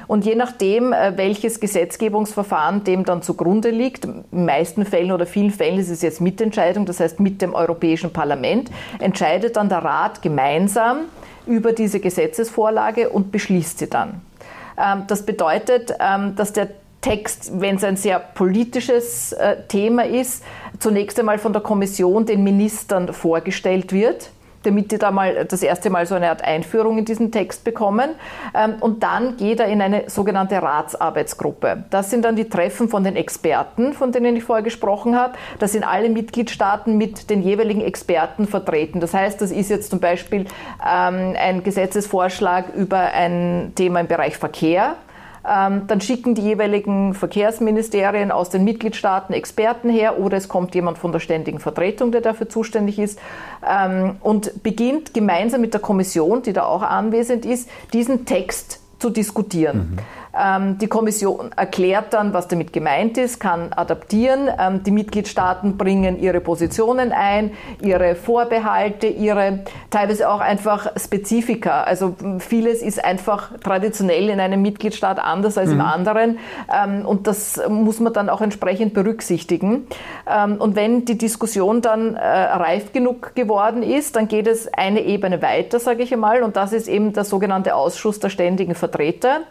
Und 0.07 0.25
je 0.25 0.35
nachdem, 0.35 0.93
äh, 0.93 1.15
welches 1.15 1.59
Gesetzgebungsverfahren 1.59 2.83
dem 2.83 3.05
dann 3.05 3.21
zugrunde 3.21 3.69
liegt, 3.69 4.05
in 4.05 4.45
meisten 4.45 4.85
Fällen 4.85 5.11
oder 5.11 5.25
vielen 5.25 5.51
Fällen 5.51 5.79
ist 5.79 5.89
es 5.89 6.01
jetzt 6.01 6.21
Mitentscheidung, 6.21 6.85
das 6.85 6.99
heißt 6.99 7.19
mit 7.19 7.41
dem 7.41 7.53
Europäischen 7.53 8.11
Parlament, 8.11 8.69
entscheidet 8.99 9.55
dann 9.55 9.69
der 9.69 9.79
Rat 9.79 10.21
gemeinsam 10.21 11.05
über 11.45 11.71
diese 11.71 11.99
Gesetzesvorlage 11.99 13.09
und 13.09 13.31
beschließt 13.31 13.79
sie 13.79 13.89
dann. 13.89 14.21
Ähm, 14.77 15.03
das 15.07 15.25
bedeutet, 15.25 15.93
ähm, 15.99 16.35
dass 16.35 16.53
der 16.53 16.69
Text, 17.07 17.61
wenn 17.61 17.77
es 17.77 17.83
ein 17.83 17.95
sehr 17.95 18.19
politisches 18.19 19.31
äh, 19.31 19.55
Thema 19.67 20.05
ist, 20.05 20.43
zunächst 20.79 21.17
einmal 21.19 21.37
von 21.37 21.53
der 21.53 21.61
Kommission 21.61 22.25
den 22.25 22.43
Ministern 22.43 23.13
vorgestellt 23.13 23.93
wird 23.93 24.31
damit 24.63 24.91
die 24.91 24.97
da 24.97 25.11
mal 25.11 25.45
das 25.45 25.63
erste 25.63 25.89
Mal 25.89 26.05
so 26.05 26.15
eine 26.15 26.29
Art 26.29 26.43
Einführung 26.43 26.97
in 26.97 27.05
diesen 27.05 27.31
Text 27.31 27.63
bekommen. 27.63 28.11
Ähm, 28.53 28.75
und 28.81 29.01
dann 29.01 29.37
geht 29.37 29.61
er 29.61 29.67
in 29.67 29.81
eine 29.81 30.09
sogenannte 30.09 30.61
Ratsarbeitsgruppe. 30.61 31.85
Das 31.89 32.09
sind 32.09 32.25
dann 32.25 32.35
die 32.35 32.49
Treffen 32.49 32.89
von 32.89 33.03
den 33.03 33.15
Experten, 33.15 33.93
von 33.93 34.11
denen 34.11 34.35
ich 34.35 34.43
vorher 34.43 34.63
gesprochen 34.63 35.15
habe. 35.15 35.35
Da 35.59 35.67
sind 35.67 35.85
alle 35.85 36.09
Mitgliedstaaten 36.09 36.97
mit 36.97 37.29
den 37.29 37.41
jeweiligen 37.41 37.81
Experten 37.81 38.45
vertreten. 38.45 38.99
Das 38.99 39.13
heißt, 39.13 39.39
das 39.39 39.51
ist 39.51 39.69
jetzt 39.69 39.89
zum 39.89 39.99
Beispiel 39.99 40.41
ähm, 40.85 41.35
ein 41.39 41.63
Gesetzesvorschlag 41.63 42.75
über 42.75 42.99
ein 42.99 43.71
Thema 43.75 44.01
im 44.01 44.07
Bereich 44.07 44.37
Verkehr 44.37 44.97
dann 45.47 46.01
schicken 46.01 46.35
die 46.35 46.41
jeweiligen 46.41 47.13
Verkehrsministerien 47.13 48.31
aus 48.31 48.49
den 48.49 48.65
Mitgliedstaaten 48.65 49.33
Experten 49.33 49.89
her 49.89 50.19
oder 50.19 50.35
es 50.35 50.49
kommt 50.49 50.75
jemand 50.75 50.97
von 50.97 51.13
der 51.13 51.19
ständigen 51.19 51.59
Vertretung, 51.59 52.11
der 52.11 52.19
dafür 52.19 52.49
zuständig 52.49 52.99
ist 52.99 53.17
ähm, 53.65 54.17
und 54.19 54.61
beginnt 54.61 55.13
gemeinsam 55.13 55.61
mit 55.61 55.73
der 55.73 55.79
Kommission, 55.79 56.41
die 56.41 56.51
da 56.51 56.63
auch 56.63 56.81
anwesend 56.81 57.45
ist, 57.45 57.69
diesen 57.93 58.25
Text 58.25 58.81
zu 58.99 59.09
diskutieren. 59.09 59.91
Mhm. 59.91 59.97
Ähm, 60.37 60.77
die 60.77 60.87
Kommission 60.87 61.51
erklärt 61.55 62.13
dann, 62.13 62.33
was 62.33 62.47
damit 62.47 62.73
gemeint 62.73 63.17
ist, 63.17 63.39
kann 63.39 63.73
adaptieren. 63.73 64.49
Ähm, 64.59 64.83
die 64.83 64.91
Mitgliedstaaten 64.91 65.77
bringen 65.77 66.19
ihre 66.19 66.41
Positionen 66.41 67.11
ein, 67.11 67.51
ihre 67.81 68.15
Vorbehalte, 68.15 69.07
ihre 69.07 69.59
teilweise 69.89 70.29
auch 70.29 70.39
einfach 70.39 70.91
Spezifika. 70.97 71.83
Also 71.83 72.15
vieles 72.39 72.81
ist 72.81 73.03
einfach 73.03 73.51
traditionell 73.63 74.29
in 74.29 74.39
einem 74.39 74.61
Mitgliedstaat 74.61 75.19
anders 75.19 75.57
als 75.57 75.69
mhm. 75.69 75.75
im 75.75 75.81
anderen. 75.81 76.39
Ähm, 76.73 77.05
und 77.05 77.27
das 77.27 77.61
muss 77.69 77.99
man 77.99 78.13
dann 78.13 78.29
auch 78.29 78.41
entsprechend 78.41 78.93
berücksichtigen. 78.93 79.87
Und 80.59 80.75
wenn 80.75 81.05
die 81.05 81.17
Diskussion 81.17 81.81
dann 81.81 82.15
äh, 82.15 82.19
reif 82.19 82.91
genug 82.93 83.35
geworden 83.35 83.83
ist, 83.83 84.15
dann 84.15 84.27
geht 84.27 84.47
es 84.47 84.71
eine 84.73 85.01
Ebene 85.01 85.41
weiter, 85.41 85.79
sage 85.79 86.03
ich 86.03 86.13
einmal. 86.13 86.43
Und 86.43 86.55
das 86.55 86.73
ist 86.73 86.87
eben 86.87 87.13
der 87.13 87.23
sogenannte 87.23 87.75
Ausschuss 87.75 88.19
der 88.19 88.29
ständigen 88.29 88.75
Vertreter. 88.75 89.41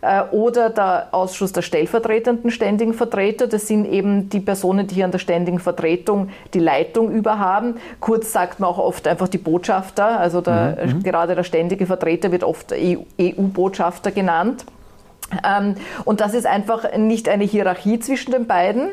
Äh, 0.00 0.22
oder 0.30 0.70
der 0.70 1.08
Ausschuss 1.12 1.52
der 1.52 1.62
stellvertretenden 1.62 2.50
ständigen 2.50 2.94
Vertreter. 2.94 3.46
Das 3.46 3.66
sind 3.66 3.86
eben 3.86 4.28
die 4.28 4.40
Personen, 4.40 4.86
die 4.86 4.96
hier 4.96 5.04
an 5.04 5.12
der 5.12 5.18
ständigen 5.18 5.58
Vertretung 5.58 6.30
die 6.54 6.58
Leitung 6.58 7.10
überhaben. 7.12 7.76
Kurz 8.00 8.32
sagt 8.32 8.60
man 8.60 8.70
auch 8.70 8.78
oft 8.78 9.06
einfach 9.06 9.28
die 9.28 9.38
Botschafter. 9.38 10.18
Also 10.20 10.40
der, 10.40 10.78
mhm. 10.86 11.02
gerade 11.02 11.34
der 11.34 11.44
ständige 11.44 11.86
Vertreter 11.86 12.32
wird 12.32 12.44
oft 12.44 12.72
EU-Botschafter 12.72 14.10
genannt. 14.10 14.64
Ähm, 15.44 15.74
und 16.04 16.20
das 16.20 16.34
ist 16.34 16.46
einfach 16.46 16.96
nicht 16.96 17.28
eine 17.28 17.44
Hierarchie 17.44 17.98
zwischen 17.98 18.30
den 18.30 18.46
beiden, 18.46 18.90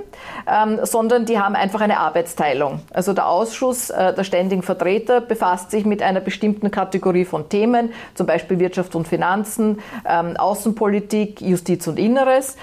ähm, 0.47 0.79
sondern 0.83 1.25
die 1.25 1.39
haben 1.39 1.55
einfach 1.55 1.81
eine 1.81 1.99
Arbeitsteilung. 1.99 2.81
Also 2.91 3.13
der 3.13 3.27
Ausschuss 3.27 3.91
äh, 3.91 4.13
der 4.13 4.23
ständigen 4.23 4.63
Vertreter 4.63 5.21
befasst 5.21 5.69
sich 5.69 5.85
mit 5.85 6.01
einer 6.01 6.21
bestimmten 6.21 6.71
Kategorie 6.71 7.25
von 7.25 7.49
Themen, 7.49 7.93
zum 8.15 8.25
Beispiel 8.25 8.59
Wirtschaft 8.59 8.95
und 8.95 9.07
Finanzen, 9.07 9.79
ähm, 10.07 10.35
Außenpolitik, 10.35 11.41
Justiz 11.41 11.87
und 11.87 11.99
Inneres, 11.99 12.57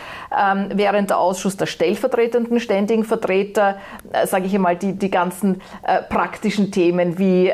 während 0.72 1.10
der 1.10 1.18
Ausschuss 1.18 1.56
der 1.56 1.66
stellvertretenden 1.66 2.60
ständigen 2.60 3.02
Vertreter, 3.04 3.78
äh, 4.12 4.26
sage 4.26 4.46
ich 4.46 4.54
einmal, 4.54 4.76
die, 4.76 4.92
die 4.92 5.10
ganzen 5.10 5.60
äh, 5.82 6.02
praktischen 6.02 6.70
Themen 6.70 7.18
wie 7.18 7.52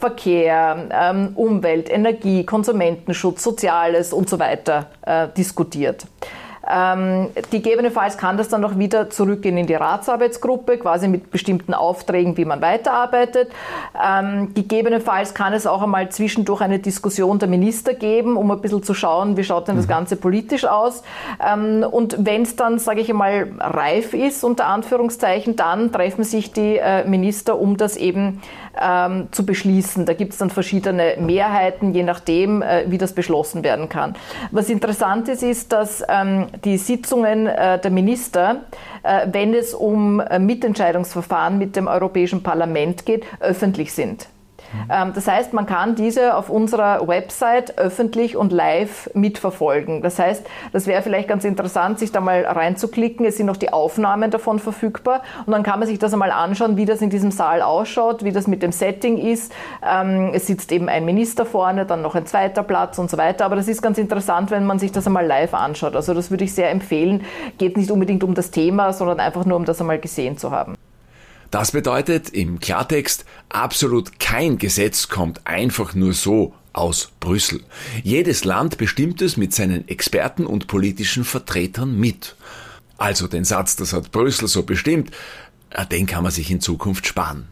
Verkehr, 0.00 1.30
Umwelt, 1.34 1.90
Energie, 1.90 2.44
Konsumentenschutz, 2.44 3.42
Soziales 3.42 4.12
und 4.12 4.28
so 4.28 4.38
weiter 4.38 4.86
äh, 5.02 5.28
diskutiert. 5.48 6.06
Ähm, 6.70 7.28
gegebenenfalls 7.50 8.18
kann 8.18 8.36
das 8.36 8.48
dann 8.48 8.60
noch 8.60 8.78
wieder 8.78 9.08
zurückgehen 9.08 9.56
in 9.56 9.66
die 9.66 9.74
Ratsarbeitsgruppe, 9.74 10.76
quasi 10.76 11.08
mit 11.08 11.30
bestimmten 11.30 11.72
Aufträgen, 11.72 12.36
wie 12.36 12.44
man 12.44 12.60
weiterarbeitet. 12.60 13.50
Ähm, 13.98 14.52
gegebenenfalls 14.52 15.32
kann 15.32 15.54
es 15.54 15.66
auch 15.66 15.82
einmal 15.82 16.10
zwischendurch 16.10 16.60
eine 16.60 16.78
Diskussion 16.78 17.38
der 17.38 17.48
Minister 17.48 17.94
geben, 17.94 18.36
um 18.36 18.50
ein 18.50 18.60
bisschen 18.60 18.82
zu 18.82 18.92
schauen, 18.92 19.38
wie 19.38 19.44
schaut 19.44 19.68
denn 19.68 19.76
das 19.76 19.86
mhm. 19.86 19.90
Ganze 19.90 20.16
politisch 20.16 20.66
aus. 20.66 21.02
Ähm, 21.40 21.86
und 21.90 22.16
wenn 22.18 22.42
es 22.42 22.56
dann, 22.56 22.78
sage 22.78 23.00
ich 23.00 23.08
einmal, 23.08 23.50
reif 23.58 24.12
ist, 24.12 24.44
unter 24.44 24.66
Anführungszeichen, 24.66 25.56
dann 25.56 25.90
treffen 25.90 26.24
sich 26.24 26.52
die 26.52 26.76
äh, 26.76 27.08
Minister, 27.08 27.58
um 27.58 27.78
das 27.78 27.96
eben 27.96 28.42
ähm, 28.80 29.28
zu 29.30 29.44
beschließen. 29.44 30.06
Da 30.06 30.14
gibt 30.14 30.32
es 30.32 30.38
dann 30.38 30.50
verschiedene 30.50 31.16
Mehrheiten, 31.18 31.94
je 31.94 32.02
nachdem, 32.02 32.62
äh, 32.62 32.84
wie 32.88 32.98
das 32.98 33.12
beschlossen 33.12 33.62
werden 33.64 33.88
kann. 33.88 34.14
Was 34.50 34.70
interessant 34.70 35.28
ist, 35.28 35.42
ist, 35.42 35.72
dass 35.72 36.02
ähm, 36.08 36.46
die 36.64 36.78
Sitzungen 36.78 37.46
äh, 37.46 37.78
der 37.78 37.90
Minister, 37.90 38.62
äh, 39.02 39.26
wenn 39.30 39.54
es 39.54 39.74
um 39.74 40.20
äh, 40.20 40.38
Mitentscheidungsverfahren 40.38 41.58
mit 41.58 41.76
dem 41.76 41.86
Europäischen 41.86 42.42
Parlament 42.42 43.06
geht, 43.06 43.24
öffentlich 43.40 43.92
sind. 43.92 44.28
Mhm. 44.72 45.12
Das 45.14 45.26
heißt, 45.26 45.52
man 45.52 45.66
kann 45.66 45.94
diese 45.94 46.36
auf 46.36 46.50
unserer 46.50 47.06
Website 47.06 47.78
öffentlich 47.78 48.36
und 48.36 48.52
live 48.52 49.10
mitverfolgen. 49.14 50.02
Das 50.02 50.18
heißt, 50.18 50.46
das 50.72 50.86
wäre 50.86 51.02
vielleicht 51.02 51.28
ganz 51.28 51.44
interessant, 51.44 51.98
sich 51.98 52.12
da 52.12 52.20
mal 52.20 52.44
reinzuklicken. 52.44 53.26
Es 53.26 53.36
sind 53.36 53.46
noch 53.46 53.56
die 53.56 53.72
Aufnahmen 53.72 54.30
davon 54.30 54.58
verfügbar 54.58 55.22
und 55.46 55.52
dann 55.52 55.62
kann 55.62 55.78
man 55.78 55.88
sich 55.88 55.98
das 55.98 56.12
einmal 56.12 56.30
anschauen, 56.30 56.76
wie 56.76 56.84
das 56.84 57.00
in 57.00 57.10
diesem 57.10 57.30
Saal 57.30 57.62
ausschaut, 57.62 58.24
wie 58.24 58.32
das 58.32 58.46
mit 58.46 58.62
dem 58.62 58.72
Setting 58.72 59.18
ist. 59.18 59.52
Ähm, 59.86 60.30
es 60.32 60.46
sitzt 60.46 60.72
eben 60.72 60.88
ein 60.88 61.04
Minister 61.04 61.44
vorne, 61.44 61.86
dann 61.86 62.02
noch 62.02 62.14
ein 62.14 62.26
zweiter 62.26 62.62
Platz 62.62 62.98
und 62.98 63.10
so 63.10 63.18
weiter. 63.18 63.44
Aber 63.44 63.56
das 63.56 63.68
ist 63.68 63.82
ganz 63.82 63.98
interessant, 63.98 64.50
wenn 64.50 64.66
man 64.66 64.78
sich 64.78 64.92
das 64.92 65.06
einmal 65.06 65.26
live 65.26 65.54
anschaut. 65.54 65.96
Also 65.96 66.14
das 66.14 66.30
würde 66.30 66.44
ich 66.44 66.54
sehr 66.54 66.70
empfehlen. 66.70 67.24
Geht 67.58 67.76
nicht 67.76 67.90
unbedingt 67.90 68.24
um 68.24 68.34
das 68.34 68.50
Thema, 68.50 68.92
sondern 68.92 69.20
einfach 69.20 69.44
nur 69.44 69.56
um 69.56 69.64
das 69.64 69.80
einmal 69.80 69.98
gesehen 69.98 70.38
zu 70.38 70.50
haben. 70.50 70.77
Das 71.50 71.72
bedeutet 71.72 72.30
im 72.30 72.60
Klartext, 72.60 73.24
absolut 73.48 74.20
kein 74.20 74.58
Gesetz 74.58 75.08
kommt 75.08 75.46
einfach 75.46 75.94
nur 75.94 76.12
so 76.12 76.54
aus 76.74 77.10
Brüssel. 77.20 77.62
Jedes 78.04 78.44
Land 78.44 78.76
bestimmt 78.76 79.22
es 79.22 79.36
mit 79.36 79.54
seinen 79.54 79.88
Experten 79.88 80.46
und 80.46 80.66
politischen 80.66 81.24
Vertretern 81.24 81.98
mit. 81.98 82.36
Also 82.98 83.28
den 83.28 83.44
Satz, 83.44 83.76
das 83.76 83.92
hat 83.92 84.12
Brüssel 84.12 84.48
so 84.48 84.62
bestimmt, 84.62 85.10
äh, 85.70 85.86
den 85.86 86.06
kann 86.06 86.22
man 86.22 86.32
sich 86.32 86.50
in 86.50 86.60
Zukunft 86.60 87.06
sparen. 87.06 87.48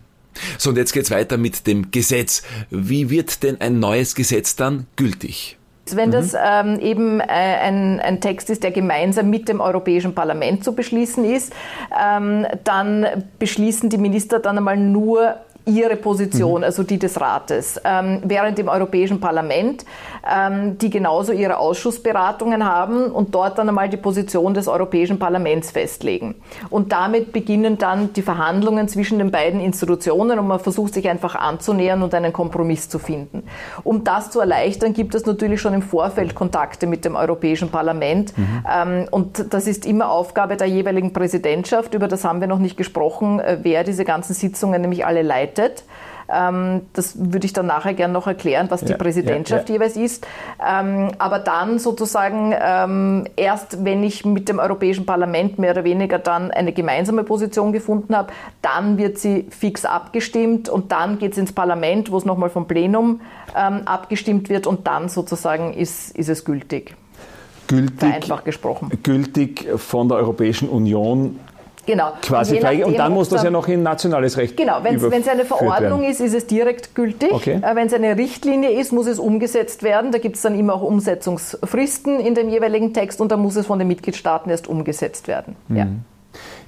So, 0.58 0.70
und 0.70 0.76
jetzt 0.76 0.92
geht's 0.92 1.10
weiter 1.10 1.38
mit 1.38 1.66
dem 1.66 1.90
Gesetz. 1.90 2.42
Wie 2.70 3.08
wird 3.08 3.42
denn 3.42 3.60
ein 3.60 3.78
neues 3.80 4.14
Gesetz 4.14 4.56
dann 4.56 4.86
gültig? 4.96 5.56
Wenn 5.94 6.08
mhm. 6.08 6.12
das 6.12 6.34
ähm, 6.34 6.80
eben 6.80 7.20
äh, 7.20 7.24
ein, 7.24 8.00
ein, 8.00 8.20
Text 8.20 8.50
ist, 8.50 8.64
der 8.64 8.72
gemeinsam 8.72 9.30
mit 9.30 9.48
dem 9.48 9.60
Europäischen 9.60 10.14
Parlament 10.14 10.64
zu 10.64 10.74
beschließen 10.74 11.24
ist, 11.24 11.52
ähm, 11.96 12.46
dann 12.64 13.06
beschließen 13.38 13.88
die 13.90 13.98
Minister 13.98 14.40
dann 14.40 14.58
einmal 14.58 14.76
nur 14.76 15.36
ihre 15.66 15.96
Position, 15.96 16.60
mhm. 16.60 16.64
also 16.64 16.84
die 16.84 16.98
des 16.98 17.20
Rates. 17.20 17.80
Ähm, 17.84 18.22
während 18.24 18.58
im 18.60 18.68
Europäischen 18.68 19.18
Parlament, 19.18 19.84
ähm, 20.24 20.78
die 20.78 20.90
genauso 20.90 21.32
ihre 21.32 21.58
Ausschussberatungen 21.58 22.64
haben 22.64 23.10
und 23.10 23.34
dort 23.34 23.58
dann 23.58 23.68
einmal 23.68 23.88
die 23.88 23.96
Position 23.96 24.54
des 24.54 24.68
Europäischen 24.68 25.18
Parlaments 25.18 25.72
festlegen. 25.72 26.36
Und 26.70 26.92
damit 26.92 27.32
beginnen 27.32 27.78
dann 27.78 28.12
die 28.12 28.22
Verhandlungen 28.22 28.86
zwischen 28.86 29.18
den 29.18 29.32
beiden 29.32 29.60
Institutionen 29.60 30.38
und 30.38 30.46
man 30.46 30.60
versucht 30.60 30.94
sich 30.94 31.08
einfach 31.08 31.34
anzunähern 31.34 32.02
und 32.02 32.14
einen 32.14 32.32
Kompromiss 32.32 32.88
zu 32.88 33.00
finden. 33.00 33.42
Um 33.82 34.04
das 34.04 34.30
zu 34.30 34.38
erleichtern, 34.38 34.92
gibt 34.92 35.16
es 35.16 35.26
natürlich 35.26 35.60
schon 35.60 35.74
im 35.74 35.82
Vorfeld 35.82 36.36
Kontakte 36.36 36.86
mit 36.86 37.04
dem 37.04 37.16
Europäischen 37.16 37.70
Parlament. 37.70 38.38
Mhm. 38.38 38.64
Ähm, 38.72 39.08
und 39.10 39.52
das 39.52 39.66
ist 39.66 39.84
immer 39.84 40.10
Aufgabe 40.10 40.56
der 40.56 40.68
jeweiligen 40.68 41.12
Präsidentschaft. 41.12 41.92
Über 41.94 42.06
das 42.06 42.24
haben 42.24 42.40
wir 42.40 42.46
noch 42.46 42.60
nicht 42.60 42.76
gesprochen, 42.76 43.40
äh, 43.40 43.58
wer 43.62 43.82
diese 43.82 44.04
ganzen 44.04 44.32
Sitzungen 44.32 44.80
nämlich 44.80 45.04
alle 45.04 45.22
leitet 45.22 45.55
leitet. 45.56 45.84
Ähm, 46.28 46.82
das 46.92 47.14
würde 47.16 47.46
ich 47.46 47.52
dann 47.52 47.66
nachher 47.66 47.94
gerne 47.94 48.12
noch 48.12 48.26
erklären, 48.26 48.66
was 48.68 48.80
die 48.80 48.90
ja, 48.90 48.96
Präsidentschaft 48.96 49.68
ja, 49.68 49.76
ja. 49.76 49.80
jeweils 49.80 49.96
ist. 49.96 50.26
Ähm, 50.60 51.12
aber 51.18 51.38
dann 51.38 51.78
sozusagen 51.78 52.52
ähm, 52.60 53.28
erst, 53.36 53.84
wenn 53.84 54.02
ich 54.02 54.24
mit 54.24 54.48
dem 54.48 54.58
Europäischen 54.58 55.06
Parlament 55.06 55.60
mehr 55.60 55.70
oder 55.70 55.84
weniger 55.84 56.18
dann 56.18 56.50
eine 56.50 56.72
gemeinsame 56.72 57.22
Position 57.22 57.72
gefunden 57.72 58.16
habe, 58.16 58.32
dann 58.60 58.98
wird 58.98 59.18
sie 59.18 59.46
fix 59.50 59.84
abgestimmt 59.84 60.68
und 60.68 60.90
dann 60.90 61.18
geht 61.18 61.32
es 61.32 61.38
ins 61.38 61.52
Parlament, 61.52 62.10
wo 62.10 62.16
es 62.16 62.24
nochmal 62.24 62.50
vom 62.50 62.66
Plenum 62.66 63.20
abgestimmt 63.54 64.50
wird 64.50 64.66
und 64.66 64.86
dann 64.86 65.08
sozusagen 65.08 65.72
ist, 65.72 66.10
ist 66.16 66.28
es 66.28 66.44
gültig. 66.44 66.94
Gültig, 67.68 67.98
Vereinfacht 67.98 68.44
gesprochen. 68.44 68.90
Gültig 69.02 69.66
von 69.76 70.08
der 70.08 70.18
Europäischen 70.18 70.68
Union 70.68 71.38
Genau. 71.86 72.12
Quasi 72.22 72.60
frei. 72.60 72.84
Und 72.84 72.98
dann 72.98 73.12
muss 73.12 73.28
das 73.28 73.42
ja 73.42 73.50
noch 73.50 73.68
in 73.68 73.82
nationales 73.82 74.36
Recht 74.36 74.56
Genau, 74.56 74.78
wenn 74.82 74.96
es 74.96 75.28
eine 75.28 75.44
Verordnung 75.44 76.00
werden. 76.00 76.10
ist, 76.10 76.20
ist 76.20 76.34
es 76.34 76.46
direkt 76.46 76.94
gültig. 76.94 77.32
Okay. 77.32 77.60
Äh, 77.62 77.76
wenn 77.76 77.86
es 77.86 77.92
eine 77.92 78.16
Richtlinie 78.16 78.70
ist, 78.70 78.92
muss 78.92 79.06
es 79.06 79.18
umgesetzt 79.18 79.82
werden. 79.82 80.12
Da 80.12 80.18
gibt 80.18 80.36
es 80.36 80.42
dann 80.42 80.58
immer 80.58 80.74
auch 80.74 80.82
Umsetzungsfristen 80.82 82.20
in 82.20 82.34
dem 82.34 82.48
jeweiligen 82.48 82.92
Text 82.92 83.20
und 83.20 83.30
da 83.30 83.36
muss 83.36 83.56
es 83.56 83.66
von 83.66 83.78
den 83.78 83.88
Mitgliedstaaten 83.88 84.50
erst 84.50 84.66
umgesetzt 84.66 85.28
werden. 85.28 85.56
Mhm. 85.68 85.76
Ja. 85.76 85.86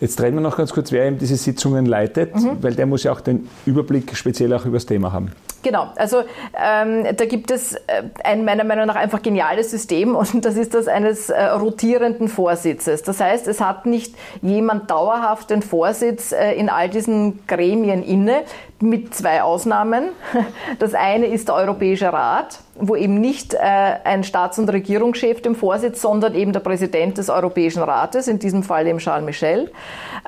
Jetzt 0.00 0.20
reden 0.20 0.36
wir 0.36 0.40
noch 0.40 0.56
ganz 0.56 0.72
kurz, 0.72 0.92
wer 0.92 1.06
eben 1.06 1.18
diese 1.18 1.36
Sitzungen 1.36 1.84
leitet, 1.84 2.34
mhm. 2.34 2.62
weil 2.62 2.74
der 2.74 2.86
muss 2.86 3.02
ja 3.02 3.12
auch 3.12 3.20
den 3.20 3.48
Überblick 3.66 4.16
speziell 4.16 4.52
auch 4.54 4.64
über 4.64 4.76
das 4.76 4.86
Thema 4.86 5.12
haben. 5.12 5.32
Genau, 5.62 5.88
also 5.96 6.22
ähm, 6.56 7.04
da 7.16 7.24
gibt 7.24 7.50
es 7.50 7.74
äh, 7.74 8.04
ein 8.22 8.44
meiner 8.44 8.62
Meinung 8.62 8.86
nach 8.86 8.94
einfach 8.94 9.22
geniales 9.22 9.70
System 9.70 10.14
und 10.14 10.44
das 10.44 10.56
ist 10.56 10.72
das 10.72 10.86
eines 10.86 11.30
äh, 11.30 11.44
rotierenden 11.46 12.28
Vorsitzes. 12.28 13.02
Das 13.02 13.20
heißt, 13.20 13.48
es 13.48 13.60
hat 13.60 13.84
nicht 13.84 14.14
jemand 14.40 14.88
dauerhaft 14.90 15.50
den 15.50 15.62
Vorsitz 15.62 16.30
äh, 16.30 16.52
in 16.52 16.68
all 16.68 16.88
diesen 16.88 17.44
Gremien 17.48 18.04
inne, 18.04 18.44
mit 18.80 19.14
zwei 19.14 19.42
Ausnahmen. 19.42 20.10
Das 20.78 20.94
eine 20.94 21.26
ist 21.26 21.48
der 21.48 21.56
Europäische 21.56 22.12
Rat, 22.12 22.60
wo 22.76 22.94
eben 22.94 23.20
nicht 23.20 23.54
äh, 23.54 23.58
ein 23.58 24.22
Staats- 24.22 24.58
und 24.58 24.68
Regierungschef 24.68 25.42
dem 25.42 25.56
Vorsitz, 25.56 26.00
sondern 26.00 26.34
eben 26.34 26.52
der 26.52 26.60
Präsident 26.60 27.18
des 27.18 27.30
Europäischen 27.30 27.82
Rates, 27.82 28.28
in 28.28 28.38
diesem 28.38 28.62
Fall 28.62 28.86
eben 28.86 28.98
Charles 28.98 29.24
Michel, 29.24 29.72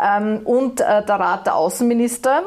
ähm, 0.03 0.41
und 0.45 0.81
äh, 0.81 1.05
der 1.05 1.15
Rat 1.15 1.47
der 1.47 1.55
Außenminister, 1.55 2.43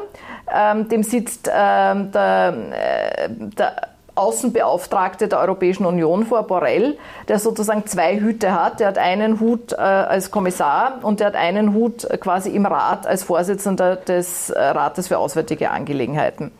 ähm, 0.54 0.88
dem 0.88 1.02
sitzt 1.02 1.50
ähm, 1.52 2.12
der, 2.12 2.54
äh, 2.72 3.28
der 3.58 3.88
Außenbeauftragte 4.14 5.26
der 5.26 5.40
Europäischen 5.40 5.86
Union 5.86 6.24
vor, 6.24 6.44
Borrell, 6.44 6.96
der 7.26 7.38
sozusagen 7.40 7.84
zwei 7.86 8.20
Hüte 8.20 8.54
hat. 8.54 8.78
Der 8.78 8.88
hat 8.88 8.98
einen 8.98 9.40
Hut 9.40 9.72
äh, 9.72 9.76
als 9.76 10.30
Kommissar 10.30 11.00
und 11.02 11.20
der 11.20 11.28
hat 11.28 11.34
einen 11.34 11.74
Hut 11.74 12.06
quasi 12.20 12.50
im 12.50 12.66
Rat 12.66 13.06
als 13.06 13.24
Vorsitzender 13.24 13.96
des 13.96 14.50
äh, 14.50 14.60
Rates 14.60 15.08
für 15.08 15.18
Auswärtige 15.18 15.70
Angelegenheiten. 15.70 16.52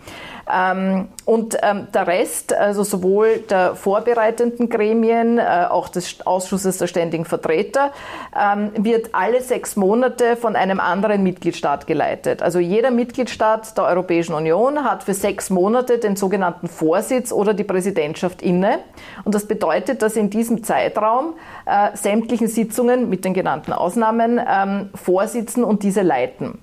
Ähm, 0.53 1.09
und 1.25 1.57
ähm, 1.63 1.89
der 1.93 2.07
Rest, 2.07 2.53
also 2.53 2.83
sowohl 2.83 3.39
der 3.39 3.75
vorbereitenden 3.75 4.69
Gremien, 4.69 5.39
äh, 5.39 5.67
auch 5.71 5.89
des 5.89 6.27
Ausschusses 6.27 6.79
der 6.79 6.87
ständigen 6.87 7.25
Vertreter, 7.25 7.93
ähm, 8.39 8.71
wird 8.77 9.11
alle 9.13 9.41
sechs 9.41 9.77
Monate 9.77 10.37
von 10.37 10.55
einem 10.57 10.81
anderen 10.81 11.23
Mitgliedstaat 11.23 11.87
geleitet. 11.87 12.43
Also 12.43 12.59
jeder 12.59 12.91
Mitgliedstaat 12.91 13.77
der 13.77 13.85
Europäischen 13.85 14.35
Union 14.35 14.85
hat 14.85 15.05
für 15.05 15.15
sechs 15.15 15.49
Monate 15.49 15.99
den 15.99 16.17
sogenannten 16.17 16.69
Vorsitz 16.69 17.33
oder 17.33 17.55
die 17.55 17.65
Präsidentschaft 17.65 18.43
inne. 18.43 18.81
Und 19.25 19.35
das 19.35 19.47
bedeutet, 19.47 20.03
dass 20.03 20.17
in 20.17 20.29
diesem 20.29 20.63
Zeitraum 20.63 21.35
äh, 21.65 21.97
sämtlichen 21.97 22.49
Sitzungen 22.49 23.09
mit 23.09 23.25
den 23.25 23.33
genannten 23.33 23.73
Ausnahmen 23.73 24.41
ähm, 24.47 24.91
vorsitzen 24.95 25.65
und 25.65 25.83
diese 25.83 26.03
leiten. 26.03 26.59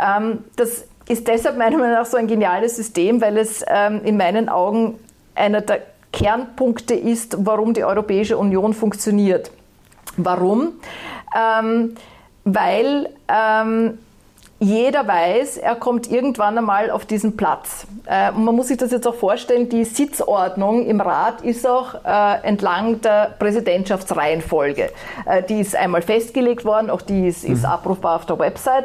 Ähm, 0.00 0.44
das 0.56 0.86
ist 1.10 1.26
deshalb 1.26 1.58
meiner 1.58 1.76
Meinung 1.76 1.94
nach 1.94 2.06
so 2.06 2.16
ein 2.16 2.28
geniales 2.28 2.76
System, 2.76 3.20
weil 3.20 3.36
es 3.36 3.64
ähm, 3.66 4.00
in 4.04 4.16
meinen 4.16 4.48
Augen 4.48 4.98
einer 5.34 5.60
der 5.60 5.82
Kernpunkte 6.12 6.94
ist, 6.94 7.36
warum 7.44 7.74
die 7.74 7.84
Europäische 7.84 8.38
Union 8.38 8.74
funktioniert. 8.74 9.50
Warum? 10.16 10.74
Ähm, 11.36 11.94
weil 12.44 13.10
ähm, 13.28 13.98
jeder 14.62 15.08
weiß, 15.08 15.56
er 15.56 15.74
kommt 15.74 16.10
irgendwann 16.10 16.58
einmal 16.58 16.90
auf 16.90 17.06
diesen 17.06 17.34
Platz. 17.34 17.86
Äh, 18.06 18.30
man 18.32 18.54
muss 18.54 18.68
sich 18.68 18.76
das 18.76 18.90
jetzt 18.90 19.06
auch 19.06 19.14
vorstellen, 19.14 19.70
die 19.70 19.84
Sitzordnung 19.84 20.84
im 20.84 21.00
Rat 21.00 21.40
ist 21.40 21.66
auch 21.66 21.94
äh, 22.04 22.46
entlang 22.46 23.00
der 23.00 23.34
Präsidentschaftsreihenfolge. 23.38 24.90
Äh, 25.24 25.42
die 25.44 25.60
ist 25.60 25.74
einmal 25.74 26.02
festgelegt 26.02 26.66
worden, 26.66 26.90
auch 26.90 27.00
die 27.00 27.28
ist, 27.28 27.42
ist 27.44 27.60
mhm. 27.60 27.70
abrufbar 27.70 28.16
auf 28.16 28.26
der 28.26 28.38
Website. 28.38 28.84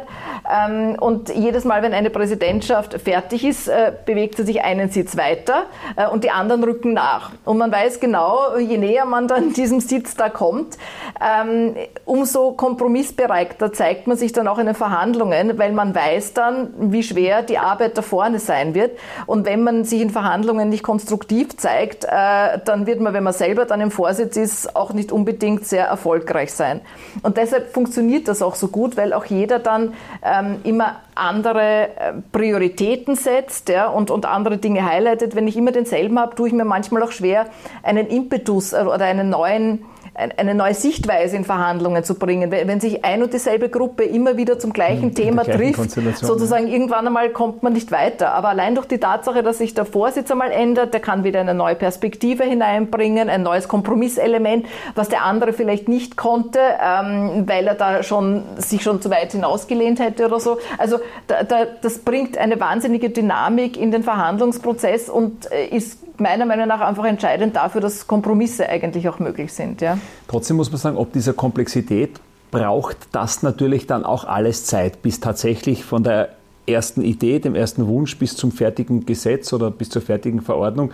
Ähm, 0.50 0.96
und 0.98 1.28
jedes 1.28 1.66
Mal, 1.66 1.82
wenn 1.82 1.92
eine 1.92 2.08
Präsidentschaft 2.08 2.98
fertig 3.02 3.44
ist, 3.44 3.68
äh, 3.68 3.92
bewegt 4.06 4.38
sie 4.38 4.44
sich 4.44 4.62
einen 4.62 4.88
Sitz 4.88 5.18
weiter 5.18 5.64
äh, 5.96 6.06
und 6.08 6.24
die 6.24 6.30
anderen 6.30 6.64
rücken 6.64 6.94
nach. 6.94 7.32
Und 7.44 7.58
man 7.58 7.70
weiß 7.70 8.00
genau, 8.00 8.56
je 8.56 8.78
näher 8.78 9.04
man 9.04 9.28
dann 9.28 9.52
diesem 9.56 9.80
Sitz 9.80 10.14
da 10.14 10.30
kommt, 10.30 10.78
ähm, 11.20 11.74
umso 12.06 12.52
kompromissbereiter 12.52 13.74
zeigt 13.74 14.06
man 14.06 14.16
sich 14.16 14.32
dann 14.32 14.48
auch 14.48 14.56
in 14.56 14.64
den 14.64 14.74
Verhandlungen, 14.74 15.58
weil 15.66 15.72
man 15.72 15.94
weiß 15.96 16.32
dann, 16.32 16.68
wie 16.78 17.02
schwer 17.02 17.42
die 17.42 17.58
Arbeit 17.58 17.98
da 17.98 18.02
vorne 18.02 18.38
sein 18.38 18.74
wird. 18.74 18.96
Und 19.26 19.46
wenn 19.46 19.64
man 19.64 19.82
sich 19.84 20.00
in 20.00 20.10
Verhandlungen 20.10 20.68
nicht 20.68 20.84
konstruktiv 20.84 21.56
zeigt, 21.56 22.04
äh, 22.04 22.58
dann 22.64 22.86
wird 22.86 23.00
man, 23.00 23.14
wenn 23.14 23.24
man 23.24 23.32
selber 23.32 23.64
dann 23.64 23.80
im 23.80 23.90
Vorsitz 23.90 24.36
ist, 24.36 24.76
auch 24.76 24.92
nicht 24.92 25.10
unbedingt 25.10 25.66
sehr 25.66 25.86
erfolgreich 25.86 26.52
sein. 26.52 26.82
Und 27.22 27.36
deshalb 27.36 27.72
funktioniert 27.74 28.28
das 28.28 28.42
auch 28.42 28.54
so 28.54 28.68
gut, 28.68 28.96
weil 28.96 29.12
auch 29.12 29.24
jeder 29.24 29.58
dann 29.58 29.94
ähm, 30.22 30.58
immer 30.62 31.00
andere 31.16 31.88
äh, 31.96 32.12
Prioritäten 32.30 33.16
setzt 33.16 33.68
ja, 33.68 33.88
und, 33.88 34.12
und 34.12 34.24
andere 34.24 34.58
Dinge 34.58 34.84
highlightet. 34.84 35.34
Wenn 35.34 35.48
ich 35.48 35.56
immer 35.56 35.72
denselben 35.72 36.16
habe, 36.20 36.36
tue 36.36 36.46
ich 36.46 36.54
mir 36.54 36.64
manchmal 36.64 37.02
auch 37.02 37.10
schwer, 37.10 37.46
einen 37.82 38.06
Impetus 38.06 38.72
oder 38.72 39.04
einen 39.04 39.30
neuen 39.30 39.84
eine 40.16 40.54
neue 40.54 40.74
Sichtweise 40.74 41.36
in 41.36 41.44
Verhandlungen 41.44 42.02
zu 42.02 42.14
bringen. 42.14 42.50
Wenn 42.50 42.80
sich 42.80 43.04
ein 43.04 43.22
und 43.22 43.34
dieselbe 43.34 43.68
Gruppe 43.68 44.04
immer 44.04 44.36
wieder 44.36 44.58
zum 44.58 44.72
gleichen 44.72 45.14
Thema 45.14 45.44
trifft, 45.44 45.90
sozusagen 46.16 46.68
irgendwann 46.68 47.06
einmal 47.06 47.30
kommt 47.30 47.62
man 47.62 47.74
nicht 47.74 47.92
weiter. 47.92 48.32
Aber 48.32 48.48
allein 48.48 48.74
durch 48.74 48.86
die 48.86 48.98
Tatsache, 48.98 49.42
dass 49.42 49.58
sich 49.58 49.74
der 49.74 49.84
Vorsitz 49.84 50.30
einmal 50.30 50.50
ändert, 50.50 50.94
der 50.94 51.00
kann 51.00 51.22
wieder 51.24 51.40
eine 51.40 51.52
neue 51.52 51.74
Perspektive 51.74 52.44
hineinbringen, 52.44 53.28
ein 53.28 53.42
neues 53.42 53.68
Kompromisselement, 53.68 54.66
was 54.94 55.08
der 55.10 55.22
andere 55.22 55.52
vielleicht 55.52 55.88
nicht 55.88 56.16
konnte, 56.16 56.60
ähm, 56.82 57.44
weil 57.46 57.66
er 57.66 57.74
da 57.74 58.02
schon 58.02 58.42
sich 58.56 58.82
schon 58.82 59.02
zu 59.02 59.10
weit 59.10 59.32
hinausgelehnt 59.32 60.00
hätte 60.00 60.26
oder 60.26 60.40
so. 60.40 60.58
Also 60.78 60.98
da, 61.26 61.42
da, 61.42 61.66
das 61.82 61.98
bringt 61.98 62.38
eine 62.38 62.58
wahnsinnige 62.58 63.10
Dynamik 63.10 63.76
in 63.76 63.90
den 63.90 64.02
Verhandlungsprozess 64.02 65.10
und 65.10 65.50
äh, 65.52 65.66
ist 65.66 65.98
meiner 66.20 66.46
Meinung 66.46 66.68
nach 66.68 66.80
einfach 66.80 67.04
entscheidend 67.04 67.56
dafür, 67.56 67.80
dass 67.80 68.06
Kompromisse 68.06 68.68
eigentlich 68.68 69.08
auch 69.08 69.18
möglich 69.18 69.52
sind. 69.52 69.80
Ja. 69.80 69.98
Trotzdem 70.28 70.56
muss 70.56 70.70
man 70.70 70.78
sagen, 70.78 70.96
ob 70.96 71.12
dieser 71.12 71.32
Komplexität 71.32 72.20
braucht 72.50 72.96
das 73.12 73.42
natürlich 73.42 73.86
dann 73.86 74.04
auch 74.04 74.24
alles 74.24 74.64
Zeit, 74.66 75.02
bis 75.02 75.20
tatsächlich 75.20 75.84
von 75.84 76.02
der 76.02 76.30
ersten 76.66 77.02
Idee, 77.02 77.38
dem 77.38 77.54
ersten 77.54 77.86
Wunsch 77.86 78.18
bis 78.18 78.36
zum 78.36 78.50
fertigen 78.52 79.06
Gesetz 79.06 79.52
oder 79.52 79.70
bis 79.70 79.90
zur 79.90 80.02
fertigen 80.02 80.40
Verordnung 80.40 80.90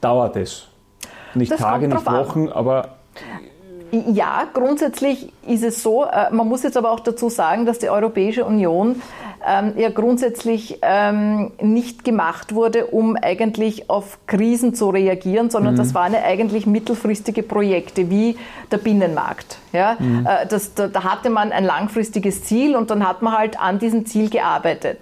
dauert 0.00 0.36
es. 0.36 0.68
Nicht 1.34 1.52
das 1.52 1.60
Tage, 1.60 1.88
nicht 1.88 2.06
Wochen, 2.06 2.48
an. 2.48 2.52
aber 2.52 2.96
ja, 3.92 4.44
grundsätzlich 4.52 5.32
ist 5.46 5.62
es 5.62 5.82
so. 5.82 6.04
Äh, 6.04 6.30
man 6.32 6.48
muss 6.48 6.62
jetzt 6.62 6.76
aber 6.76 6.90
auch 6.90 7.00
dazu 7.00 7.28
sagen, 7.28 7.66
dass 7.66 7.78
die 7.78 7.90
Europäische 7.90 8.44
Union 8.46 9.02
ähm, 9.46 9.74
ja 9.76 9.90
grundsätzlich 9.90 10.78
ähm, 10.80 11.52
nicht 11.60 12.02
gemacht 12.02 12.54
wurde, 12.54 12.86
um 12.86 13.16
eigentlich 13.16 13.90
auf 13.90 14.18
Krisen 14.26 14.74
zu 14.74 14.88
reagieren, 14.88 15.50
sondern 15.50 15.74
mhm. 15.74 15.78
das 15.78 15.94
waren 15.94 16.14
eigentlich 16.14 16.66
mittelfristige 16.66 17.42
Projekte 17.42 18.08
wie 18.08 18.38
der 18.70 18.78
Binnenmarkt. 18.78 19.58
Ja? 19.72 19.96
Mhm. 19.98 20.26
Äh, 20.26 20.46
das, 20.46 20.72
da, 20.72 20.88
da, 20.88 21.04
hatte 21.04 21.28
man 21.28 21.52
ein 21.52 21.64
langfristiges 21.64 22.44
Ziel 22.44 22.76
und 22.76 22.90
dann 22.90 23.06
hat 23.06 23.20
man 23.20 23.36
halt 23.36 23.60
an 23.60 23.78
diesem 23.78 24.06
Ziel 24.06 24.30
gearbeitet. 24.30 25.00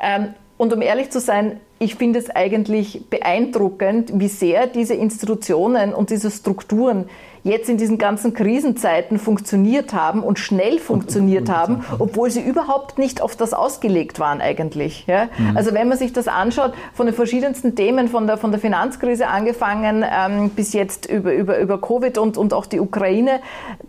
Ähm, 0.00 0.28
und 0.56 0.72
um 0.72 0.80
ehrlich 0.80 1.10
zu 1.10 1.20
sein, 1.20 1.60
ich 1.80 1.96
finde 1.96 2.20
es 2.20 2.30
eigentlich 2.30 3.10
beeindruckend, 3.10 4.12
wie 4.14 4.28
sehr 4.28 4.68
diese 4.68 4.94
Institutionen 4.94 5.92
und 5.92 6.10
diese 6.10 6.30
Strukturen 6.30 7.08
jetzt 7.44 7.68
in 7.68 7.76
diesen 7.76 7.98
ganzen 7.98 8.34
Krisenzeiten 8.34 9.18
funktioniert 9.18 9.92
haben 9.92 10.22
und 10.22 10.38
schnell 10.38 10.78
funktioniert 10.78 11.48
haben, 11.48 11.84
obwohl 11.98 12.30
sie 12.30 12.40
überhaupt 12.40 12.98
nicht 12.98 13.20
auf 13.20 13.36
das 13.36 13.52
ausgelegt 13.52 14.20
waren 14.20 14.40
eigentlich. 14.40 15.06
Ja? 15.06 15.28
Mhm. 15.36 15.56
Also 15.56 15.74
wenn 15.74 15.88
man 15.88 15.98
sich 15.98 16.12
das 16.12 16.28
anschaut, 16.28 16.72
von 16.94 17.06
den 17.06 17.14
verschiedensten 17.14 17.74
Themen, 17.74 18.08
von 18.08 18.26
der, 18.26 18.36
von 18.36 18.52
der 18.52 18.60
Finanzkrise 18.60 19.26
angefangen 19.28 20.04
ähm, 20.08 20.50
bis 20.50 20.72
jetzt 20.72 21.06
über, 21.06 21.34
über, 21.34 21.58
über 21.58 21.80
Covid 21.80 22.18
und, 22.18 22.36
und 22.36 22.54
auch 22.54 22.66
die 22.66 22.80
Ukraine, 22.80 23.40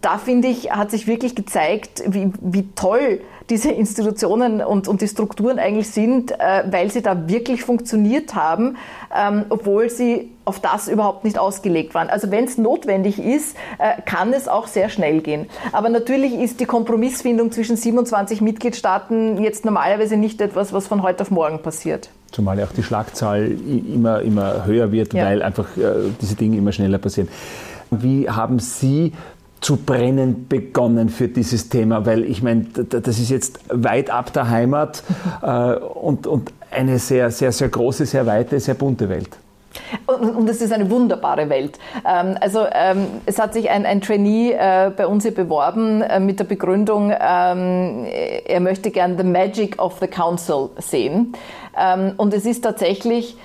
da 0.02 0.18
finde 0.18 0.48
ich, 0.48 0.72
hat 0.72 0.92
sich 0.92 1.08
wirklich 1.08 1.36
gezeigt, 1.36 2.04
wie, 2.08 2.32
wie 2.42 2.68
toll 2.76 3.22
diese 3.50 3.72
Institutionen 3.72 4.62
und, 4.62 4.88
und 4.88 5.02
die 5.02 5.08
Strukturen 5.08 5.60
eigentlich 5.60 5.90
sind, 5.90 6.32
äh, 6.32 6.64
weil 6.70 6.92
sie 6.92 7.02
da 7.02 7.28
wirklich 7.28 7.64
funktioniert 7.64 8.36
haben, 8.36 8.78
ähm, 9.16 9.46
obwohl 9.50 9.90
sie 9.90 10.30
auf 10.46 10.60
das 10.60 10.88
überhaupt 10.88 11.24
nicht 11.24 11.38
ausgelegt 11.38 11.94
waren. 11.94 12.10
Also 12.10 12.32
wenn 12.32 12.46
es 12.46 12.58
notwendig 12.58 13.20
ist, 13.20 13.56
äh, 13.80 14.02
kann 14.06 14.34
es 14.34 14.48
auch 14.48 14.68
sehr 14.68 14.90
schnell 14.90 15.22
gehen. 15.22 15.48
Aber 15.72 15.90
natürlich 15.90 16.34
ist 16.34 16.60
die 16.60 16.66
Kompromissfindung 16.66 17.52
zwischen 17.52 17.78
27 17.78 18.42
Mitgliedstaaten 18.42 19.42
jetzt 19.42 19.66
normalerweise 19.66 20.18
nicht 20.18 20.42
etwas, 20.42 20.74
was 20.74 20.88
von 20.88 21.02
heute 21.02 21.22
auf 21.22 21.32
morgen 21.32 21.62
passiert. 21.62 22.10
Zumal 22.32 22.60
ja 22.60 22.66
auch 22.66 22.74
die 22.74 22.84
Schlagzahl 22.84 23.52
immer, 23.68 24.22
immer 24.22 24.66
höher 24.66 24.92
wird, 24.92 25.14
ja. 25.14 25.26
weil 25.26 25.42
einfach 25.42 25.78
äh, 25.78 26.10
diese 26.20 26.36
Dinge 26.36 26.58
immer 26.58 26.72
schneller 26.72 26.98
passieren. 26.98 27.30
Wie 27.92 28.30
haben 28.30 28.60
Sie 28.60 29.14
zu 29.64 29.78
brennen 29.78 30.48
begonnen 30.50 31.10
für 31.10 31.30
dieses 31.30 31.70
Thema, 31.70 32.06
weil 32.06 32.26
ich 32.26 32.44
meine, 32.44 32.66
das 32.66 33.18
ist 33.18 33.30
jetzt 33.30 33.60
weit 33.70 34.10
ab 34.10 34.34
der 34.34 34.50
Heimat 34.50 35.04
äh, 35.42 35.76
und, 35.76 36.28
und 36.28 36.52
eine 36.70 37.00
sehr, 37.00 37.32
sehr, 37.32 37.52
sehr 37.52 37.70
große, 37.70 38.06
sehr 38.06 38.26
weite, 38.26 38.60
sehr 38.60 38.74
bunte 38.74 39.08
Welt. 39.08 39.30
Und 40.06 40.50
es 40.50 40.62
ist 40.62 40.72
eine 40.72 40.90
wunderbare 40.90 41.50
Welt. 41.50 41.80
Ähm, 42.08 42.38
also 42.40 42.66
ähm, 42.72 43.08
es 43.26 43.40
hat 43.40 43.54
sich 43.54 43.70
ein, 43.70 43.86
ein 43.86 44.02
Trainee 44.02 44.52
äh, 44.52 44.92
bei 44.96 45.08
uns 45.08 45.24
hier 45.24 45.34
beworben 45.34 46.02
äh, 46.02 46.20
mit 46.20 46.40
der 46.40 46.46
Begründung, 46.46 47.12
ähm, 47.12 48.06
er 48.46 48.60
möchte 48.60 48.92
gern 48.92 49.18
The 49.18 49.24
Magic 49.24 49.82
of 49.82 50.00
the 50.00 50.08
Council 50.08 50.70
sehen. 50.78 51.34
Und 52.18 52.34
es 52.36 52.46
ist 52.46 52.62
tatsächlich 52.64 53.36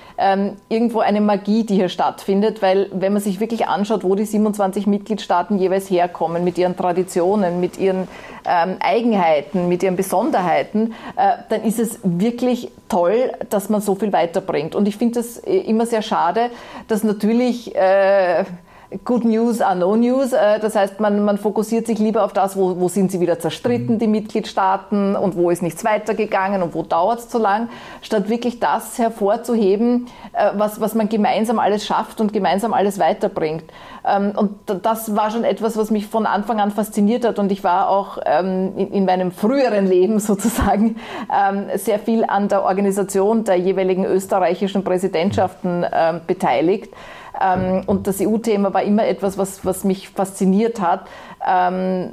irgendwo 0.69 0.99
eine 0.99 1.19
Magie, 1.19 1.63
die 1.63 1.75
hier 1.75 1.89
stattfindet, 1.89 2.61
weil 2.61 2.87
wenn 2.91 3.11
man 3.13 3.23
sich 3.23 3.39
wirklich 3.39 3.67
anschaut, 3.67 4.03
wo 4.03 4.13
die 4.13 4.25
27 4.25 4.85
Mitgliedstaaten 4.85 5.57
jeweils 5.57 5.89
herkommen, 5.89 6.43
mit 6.43 6.59
ihren 6.59 6.77
Traditionen, 6.77 7.59
mit 7.59 7.79
ihren 7.79 8.07
Eigenheiten, 8.43 9.67
mit 9.67 9.81
ihren 9.81 9.95
Besonderheiten, 9.95 10.93
äh, 11.15 11.37
dann 11.49 11.63
ist 11.63 11.79
es 11.79 11.99
wirklich 12.03 12.71
toll, 12.87 13.31
dass 13.49 13.69
man 13.69 13.81
so 13.81 13.95
viel 13.95 14.11
weiterbringt. 14.13 14.75
Und 14.75 14.87
ich 14.87 14.97
finde 14.97 15.19
das 15.19 15.37
immer 15.37 15.85
sehr 15.85 16.01
schade, 16.01 16.18
dass 16.87 17.03
natürlich 17.03 17.75
äh, 17.75 18.45
Good 19.05 19.23
News 19.23 19.61
are 19.61 19.75
no 19.75 19.95
News. 19.95 20.33
Äh, 20.33 20.59
das 20.59 20.75
heißt, 20.75 20.99
man, 20.99 21.23
man 21.23 21.37
fokussiert 21.37 21.85
sich 21.85 21.99
lieber 21.99 22.23
auf 22.23 22.33
das, 22.33 22.57
wo, 22.57 22.79
wo 22.79 22.87
sind 22.87 23.11
sie 23.11 23.19
wieder 23.19 23.37
zerstritten, 23.39 23.95
mhm. 23.95 23.99
die 23.99 24.07
Mitgliedstaaten, 24.07 25.15
und 25.15 25.35
wo 25.35 25.51
ist 25.51 25.61
nichts 25.61 25.85
weitergegangen 25.85 26.63
und 26.63 26.73
wo 26.73 26.81
dauert 26.81 27.19
es 27.19 27.29
zu 27.29 27.37
lang, 27.37 27.69
statt 28.01 28.29
wirklich 28.29 28.59
das 28.59 28.97
hervorzuheben, 28.97 30.07
äh, 30.33 30.51
was, 30.55 30.81
was 30.81 30.95
man 30.95 31.07
gemeinsam 31.07 31.59
alles 31.59 31.85
schafft 31.85 32.19
und 32.19 32.33
gemeinsam 32.33 32.73
alles 32.73 32.97
weiterbringt. 32.97 33.65
Ähm, 34.03 34.33
und 34.35 34.55
das 34.65 35.15
war 35.15 35.29
schon 35.29 35.43
etwas, 35.43 35.77
was 35.77 35.91
mich 35.91 36.07
von 36.07 36.25
Anfang 36.25 36.59
an 36.59 36.71
fasziniert 36.71 37.25
hat. 37.25 37.37
Und 37.37 37.51
ich 37.51 37.63
war 37.63 37.89
auch 37.89 38.17
ähm, 38.25 38.73
in 38.75 39.05
meinem 39.05 39.31
früheren 39.31 39.85
Leben 39.85 40.19
sozusagen 40.19 40.95
ähm, 41.31 41.65
sehr 41.75 41.99
viel 41.99 42.25
an 42.25 42.47
der 42.47 42.63
Organisation 42.63 43.43
der 43.43 43.57
jeweiligen 43.57 44.05
österreichischen 44.05 44.83
Präsidentschaften 44.83 45.85
beteiligt. 46.25 46.91
Ähm, 47.39 47.83
und 47.85 48.07
das 48.07 48.19
EU-Thema 48.19 48.73
war 48.73 48.83
immer 48.83 49.05
etwas, 49.07 49.37
was, 49.37 49.65
was 49.65 49.83
mich 49.83 50.09
fasziniert 50.09 50.81
hat. 50.81 51.07
Ähm, 51.49 52.11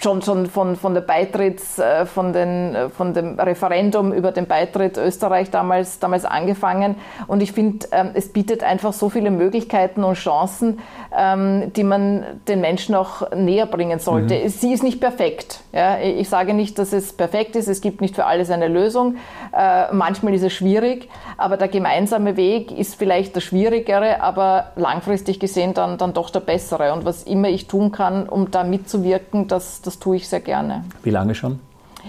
schon 0.00 0.22
schon 0.22 0.46
von, 0.46 0.76
von 0.76 0.94
der 0.94 1.00
Beitritts, 1.00 1.78
äh, 1.78 2.06
von, 2.06 2.32
den, 2.32 2.74
äh, 2.74 2.88
von 2.88 3.14
dem 3.14 3.38
Referendum 3.38 4.12
über 4.12 4.32
den 4.32 4.46
Beitritt 4.46 4.96
Österreich 4.96 5.50
damals, 5.50 5.98
damals 5.98 6.24
angefangen. 6.24 6.96
Und 7.26 7.42
ich 7.42 7.52
finde, 7.52 7.86
ähm, 7.92 8.10
es 8.14 8.32
bietet 8.32 8.62
einfach 8.62 8.92
so 8.92 9.08
viele 9.08 9.30
Möglichkeiten 9.30 10.04
und 10.04 10.14
Chancen, 10.14 10.80
ähm, 11.16 11.72
die 11.74 11.84
man 11.84 12.24
den 12.46 12.60
Menschen 12.60 12.94
auch 12.94 13.30
näher 13.32 13.66
bringen 13.66 13.98
sollte. 13.98 14.34
Mhm. 14.34 14.48
Sie 14.48 14.72
ist 14.72 14.82
nicht 14.82 15.00
perfekt. 15.00 15.60
Ja? 15.72 15.98
Ich 15.98 16.28
sage 16.28 16.54
nicht, 16.54 16.78
dass 16.78 16.92
es 16.92 17.12
perfekt 17.12 17.56
ist. 17.56 17.68
Es 17.68 17.80
gibt 17.80 18.00
nicht 18.00 18.14
für 18.14 18.26
alles 18.26 18.50
eine 18.50 18.68
Lösung. 18.68 19.16
Äh, 19.56 19.92
manchmal 19.92 20.34
ist 20.34 20.42
es 20.42 20.52
schwierig, 20.52 21.08
aber 21.36 21.56
der 21.56 21.68
gemeinsame 21.68 22.36
Weg 22.36 22.76
ist 22.76 22.96
vielleicht 22.96 23.36
der 23.36 23.40
schwierigere, 23.40 24.20
aber 24.20 24.72
langfristig 24.76 25.40
gesehen 25.40 25.74
dann, 25.74 25.98
dann 25.98 26.12
doch 26.12 26.30
der 26.30 26.40
bessere. 26.40 26.92
Und 26.92 27.04
was 27.04 27.22
immer 27.22 27.48
ich 27.48 27.66
tun 27.66 27.92
kann, 27.92 28.28
um 28.28 28.50
da 28.50 28.57
mitzuwirken, 28.64 29.48
das, 29.48 29.82
das 29.82 29.98
tue 29.98 30.16
ich 30.16 30.28
sehr 30.28 30.40
gerne. 30.40 30.84
Wie 31.02 31.10
lange 31.10 31.34
schon? 31.34 31.60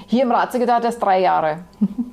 Hier 0.08 0.24
im 0.24 0.32
Ratssekretariat 0.32 0.86
erst 0.86 1.04
drei 1.04 1.20
Jahre. 1.20 1.60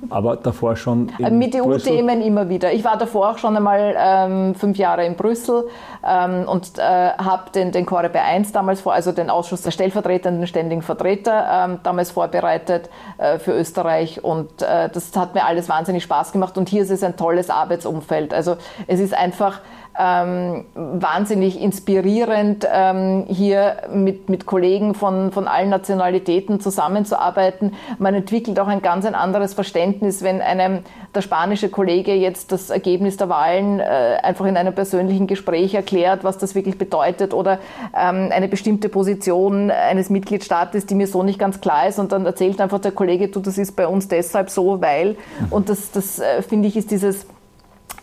aber 0.09 0.35
davor 0.35 0.75
schon. 0.75 1.11
Äh, 1.19 1.31
Mit 1.31 1.55
EU-Themen 1.55 2.21
immer 2.21 2.47
wieder. 2.49 2.73
Ich 2.73 2.83
war 2.83 2.97
davor 2.97 3.31
auch 3.31 3.37
schon 3.37 3.55
einmal 3.55 3.95
ähm, 3.97 4.55
fünf 4.55 4.77
Jahre 4.77 5.05
in 5.05 5.15
Brüssel 5.15 5.67
ähm, 6.07 6.47
und 6.47 6.77
äh, 6.77 6.81
habe 6.81 7.49
den, 7.51 7.71
den 7.71 7.85
Korebe 7.85 8.21
1 8.21 8.51
damals 8.51 8.81
vor, 8.81 8.93
also 8.93 9.11
den 9.11 9.29
Ausschuss 9.29 9.63
der 9.63 9.71
stellvertretenden 9.71 10.45
ständigen 10.45 10.81
Vertreter 10.81 11.65
ähm, 11.65 11.79
damals 11.83 12.11
vorbereitet 12.11 12.89
äh, 13.17 13.39
für 13.39 13.53
Österreich 13.53 14.23
und 14.23 14.61
äh, 14.61 14.89
das 14.89 15.15
hat 15.15 15.33
mir 15.33 15.45
alles 15.45 15.69
wahnsinnig 15.69 16.03
Spaß 16.03 16.33
gemacht 16.33 16.57
und 16.57 16.69
hier 16.69 16.83
ist 16.83 16.91
es 16.91 17.03
ein 17.03 17.17
tolles 17.17 17.49
Arbeitsumfeld. 17.49 18.33
Also 18.33 18.57
es 18.85 18.99
ist 18.99 19.15
einfach 19.15 19.61
ähm, 19.99 20.65
wahnsinnig 20.75 21.59
inspirierend, 21.59 22.67
ähm, 22.71 23.25
hier 23.27 23.77
mit, 23.91 24.29
mit 24.29 24.45
Kollegen 24.45 24.93
von, 24.93 25.31
von 25.31 25.47
allen 25.47 25.69
Nationalitäten 25.69 26.59
zusammenzuarbeiten. 26.59 27.73
Man 27.97 28.13
entwickelt 28.13 28.59
auch 28.59 28.67
ein 28.67 28.81
ganz 28.81 29.05
ein 29.05 29.15
anderes 29.15 29.53
Verständnis, 29.53 30.21
wenn 30.21 30.41
einem 30.41 30.79
der 31.15 31.21
spanische 31.21 31.69
Kollege 31.69 32.13
jetzt 32.13 32.51
das 32.51 32.69
Ergebnis 32.69 33.17
der 33.17 33.29
Wahlen 33.29 33.79
äh, 33.79 34.17
einfach 34.21 34.45
in 34.45 34.55
einem 34.55 34.75
persönlichen 34.75 35.25
Gespräch 35.25 35.73
erklärt, 35.73 36.23
was 36.23 36.37
das 36.37 36.53
wirklich 36.53 36.77
bedeutet 36.77 37.33
oder 37.33 37.59
ähm, 37.97 38.29
eine 38.31 38.47
bestimmte 38.47 38.89
Position 38.89 39.71
eines 39.71 40.09
Mitgliedstaates, 40.09 40.85
die 40.85 40.95
mir 40.95 41.07
so 41.07 41.23
nicht 41.23 41.39
ganz 41.39 41.59
klar 41.59 41.87
ist. 41.87 41.97
Und 41.97 42.11
dann 42.11 42.25
erzählt 42.25 42.61
einfach 42.61 42.79
der 42.79 42.91
Kollege, 42.91 43.29
du, 43.29 43.39
das 43.39 43.57
ist 43.57 43.75
bei 43.75 43.87
uns 43.87 44.07
deshalb 44.07 44.51
so, 44.51 44.79
weil. 44.81 45.15
Und 45.49 45.69
das, 45.69 45.91
das 45.91 46.19
äh, 46.19 46.43
finde 46.43 46.67
ich 46.67 46.77
ist 46.77 46.91
dieses 46.91 47.25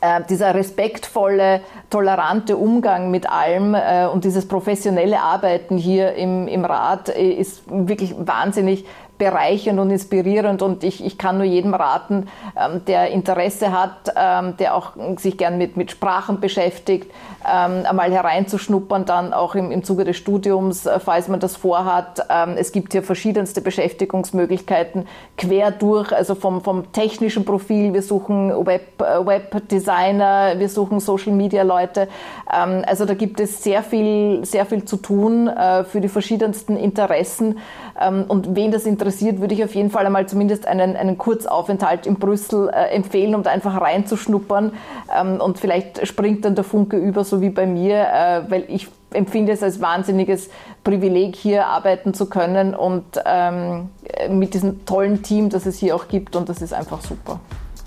äh, 0.04 0.22
dieser 0.28 0.54
respektvolle, 0.54 1.62
tolerante 1.88 2.56
Umgang 2.56 3.10
mit 3.10 3.30
allem 3.30 3.74
äh, 3.74 4.06
und 4.06 4.24
dieses 4.24 4.46
professionelle 4.46 5.20
Arbeiten 5.20 5.78
hier 5.78 6.14
im, 6.14 6.46
im 6.46 6.64
Rat 6.64 7.08
äh, 7.08 7.30
ist 7.30 7.62
wirklich 7.68 8.14
wahnsinnig 8.18 8.84
bereichernd 9.16 9.80
und 9.80 9.90
inspirierend. 9.90 10.60
Und 10.60 10.84
ich, 10.84 11.04
ich 11.04 11.16
kann 11.16 11.38
nur 11.38 11.46
jedem 11.46 11.72
raten, 11.72 12.28
ähm, 12.54 12.84
der 12.86 13.12
Interesse 13.12 13.72
hat, 13.72 14.12
ähm, 14.14 14.56
der 14.58 14.74
auch 14.74 14.92
sich 15.16 15.38
gern 15.38 15.56
mit, 15.56 15.76
mit 15.78 15.90
Sprachen 15.90 16.40
beschäftigt, 16.40 17.10
ähm, 17.46 17.84
einmal 17.86 18.10
hereinzuschnuppern, 18.10 19.04
dann 19.04 19.32
auch 19.32 19.54
im, 19.54 19.70
im 19.70 19.84
Zuge 19.84 20.04
des 20.04 20.16
Studiums, 20.16 20.86
äh, 20.86 20.98
falls 21.00 21.28
man 21.28 21.40
das 21.40 21.56
vorhat. 21.56 22.26
Ähm, 22.30 22.54
es 22.56 22.72
gibt 22.72 22.92
hier 22.92 23.02
verschiedenste 23.02 23.60
Beschäftigungsmöglichkeiten 23.60 25.06
quer 25.36 25.70
durch, 25.70 26.12
also 26.12 26.34
vom, 26.34 26.62
vom 26.62 26.92
technischen 26.92 27.44
Profil. 27.44 27.92
Wir 27.92 28.02
suchen 28.02 28.50
Web, 28.66 29.00
äh, 29.00 29.26
Webdesigner, 29.26 30.54
wir 30.58 30.68
suchen 30.68 31.00
Social 31.00 31.32
Media 31.32 31.62
Leute. 31.62 32.08
Ähm, 32.52 32.82
also 32.86 33.04
da 33.04 33.14
gibt 33.14 33.40
es 33.40 33.62
sehr 33.62 33.82
viel, 33.82 34.44
sehr 34.44 34.66
viel 34.66 34.84
zu 34.84 34.96
tun 34.96 35.48
äh, 35.48 35.84
für 35.84 36.00
die 36.00 36.08
verschiedensten 36.08 36.76
Interessen. 36.76 37.58
Ähm, 38.00 38.24
und 38.28 38.56
wen 38.56 38.70
das 38.70 38.86
interessiert, 38.86 39.40
würde 39.40 39.54
ich 39.54 39.64
auf 39.64 39.74
jeden 39.74 39.90
Fall 39.90 40.06
einmal 40.06 40.26
zumindest 40.26 40.66
einen, 40.66 40.96
einen 40.96 41.18
Kurzaufenthalt 41.18 42.06
in 42.06 42.16
Brüssel 42.16 42.68
äh, 42.68 42.94
empfehlen, 42.94 43.34
um 43.34 43.42
da 43.42 43.50
einfach 43.50 43.80
reinzuschnuppern. 43.80 44.72
Ähm, 45.16 45.40
und 45.40 45.58
vielleicht 45.58 46.06
springt 46.06 46.44
dann 46.44 46.54
der 46.54 46.64
Funke 46.64 46.96
über, 46.96 47.24
so 47.24 47.33
wie 47.40 47.50
bei 47.50 47.66
mir, 47.66 48.06
äh, 48.08 48.50
weil 48.50 48.64
ich 48.68 48.88
empfinde 49.12 49.52
es 49.52 49.62
als 49.62 49.80
wahnsinniges 49.80 50.50
Privileg, 50.82 51.36
hier 51.36 51.66
arbeiten 51.66 52.14
zu 52.14 52.26
können 52.26 52.74
und 52.74 53.04
ähm, 53.24 53.90
mit 54.30 54.54
diesem 54.54 54.84
tollen 54.84 55.22
Team, 55.22 55.50
das 55.50 55.66
es 55.66 55.78
hier 55.78 55.94
auch 55.94 56.08
gibt. 56.08 56.36
Und 56.36 56.48
das 56.48 56.60
ist 56.60 56.74
einfach 56.74 57.00
super. 57.00 57.40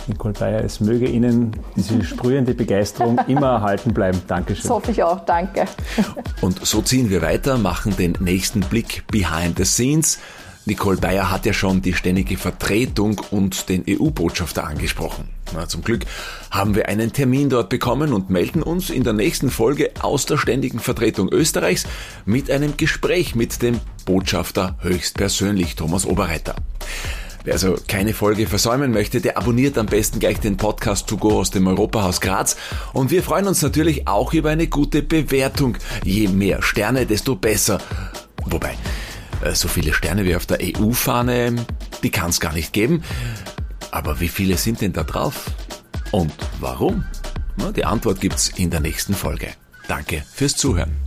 Nicole 0.07 0.33
Bayer, 0.33 0.63
es 0.63 0.79
möge 0.79 1.05
Ihnen 1.07 1.51
diese 1.75 2.03
sprühende 2.03 2.53
Begeisterung 2.53 3.19
immer 3.27 3.47
erhalten 3.47 3.93
bleiben. 3.93 4.21
Dankeschön. 4.27 4.63
Das 4.63 4.71
hoffe 4.71 4.91
ich 4.91 5.03
auch. 5.03 5.25
Danke. 5.25 5.65
Und 6.41 6.65
so 6.65 6.81
ziehen 6.81 7.09
wir 7.09 7.21
weiter, 7.21 7.57
machen 7.57 7.95
den 7.97 8.15
nächsten 8.19 8.61
Blick 8.61 9.03
behind 9.11 9.57
the 9.57 9.65
scenes. 9.65 10.19
Nicole 10.67 10.97
Bayer 10.97 11.31
hat 11.31 11.45
ja 11.45 11.53
schon 11.53 11.81
die 11.81 11.93
ständige 11.93 12.35
Vertretung 12.35 13.21
und 13.31 13.69
den 13.69 13.85
EU-Botschafter 13.87 14.65
angesprochen. 14.67 15.29
Na, 15.53 15.65
zum 15.69 15.81
Glück 15.81 16.03
haben 16.51 16.75
wir 16.75 16.89
einen 16.89 17.13
Termin 17.13 17.49
dort 17.49 17.69
bekommen 17.69 18.11
und 18.11 18.29
melden 18.29 18.61
uns 18.61 18.89
in 18.89 19.05
der 19.05 19.13
nächsten 19.13 19.49
Folge 19.49 19.91
aus 20.01 20.25
der 20.25 20.37
ständigen 20.37 20.79
Vertretung 20.79 21.29
Österreichs 21.31 21.85
mit 22.25 22.51
einem 22.51 22.75
Gespräch 22.75 23.33
mit 23.33 23.61
dem 23.61 23.79
Botschafter 24.05 24.77
höchstpersönlich 24.81 25.77
Thomas 25.77 26.05
Oberreiter. 26.05 26.57
Wer 27.45 27.53
also 27.53 27.77
keine 27.87 28.13
Folge 28.13 28.45
versäumen 28.45 28.91
möchte, 28.91 29.21
der 29.21 29.37
abonniert 29.37 29.77
am 29.77 29.85
besten 29.85 30.19
gleich 30.19 30.41
den 30.41 30.57
Podcast 30.57 31.07
To 31.07 31.15
Go 31.15 31.39
aus 31.39 31.49
dem 31.49 31.65
Europahaus 31.65 32.19
Graz. 32.19 32.57
Und 32.91 33.09
wir 33.09 33.23
freuen 33.23 33.47
uns 33.47 33.61
natürlich 33.61 34.05
auch 34.05 34.33
über 34.33 34.49
eine 34.49 34.67
gute 34.67 35.01
Bewertung. 35.01 35.77
Je 36.03 36.27
mehr 36.27 36.61
Sterne, 36.61 37.05
desto 37.05 37.37
besser. 37.37 37.79
Wobei, 38.43 38.75
so 39.53 39.67
viele 39.67 39.93
Sterne 39.93 40.25
wie 40.25 40.35
auf 40.35 40.45
der 40.45 40.59
EU-Fahne, 40.61 41.55
die 42.03 42.09
kann 42.09 42.29
es 42.29 42.39
gar 42.39 42.53
nicht 42.53 42.73
geben. 42.73 43.03
Aber 43.91 44.19
wie 44.19 44.27
viele 44.27 44.57
sind 44.57 44.81
denn 44.81 44.93
da 44.93 45.03
drauf? 45.03 45.45
Und 46.11 46.33
warum? 46.59 47.05
Die 47.75 47.85
Antwort 47.85 48.21
gibt's 48.21 48.49
in 48.49 48.69
der 48.69 48.79
nächsten 48.79 49.13
Folge. 49.13 49.49
Danke 49.87 50.23
fürs 50.33 50.55
Zuhören. 50.55 51.06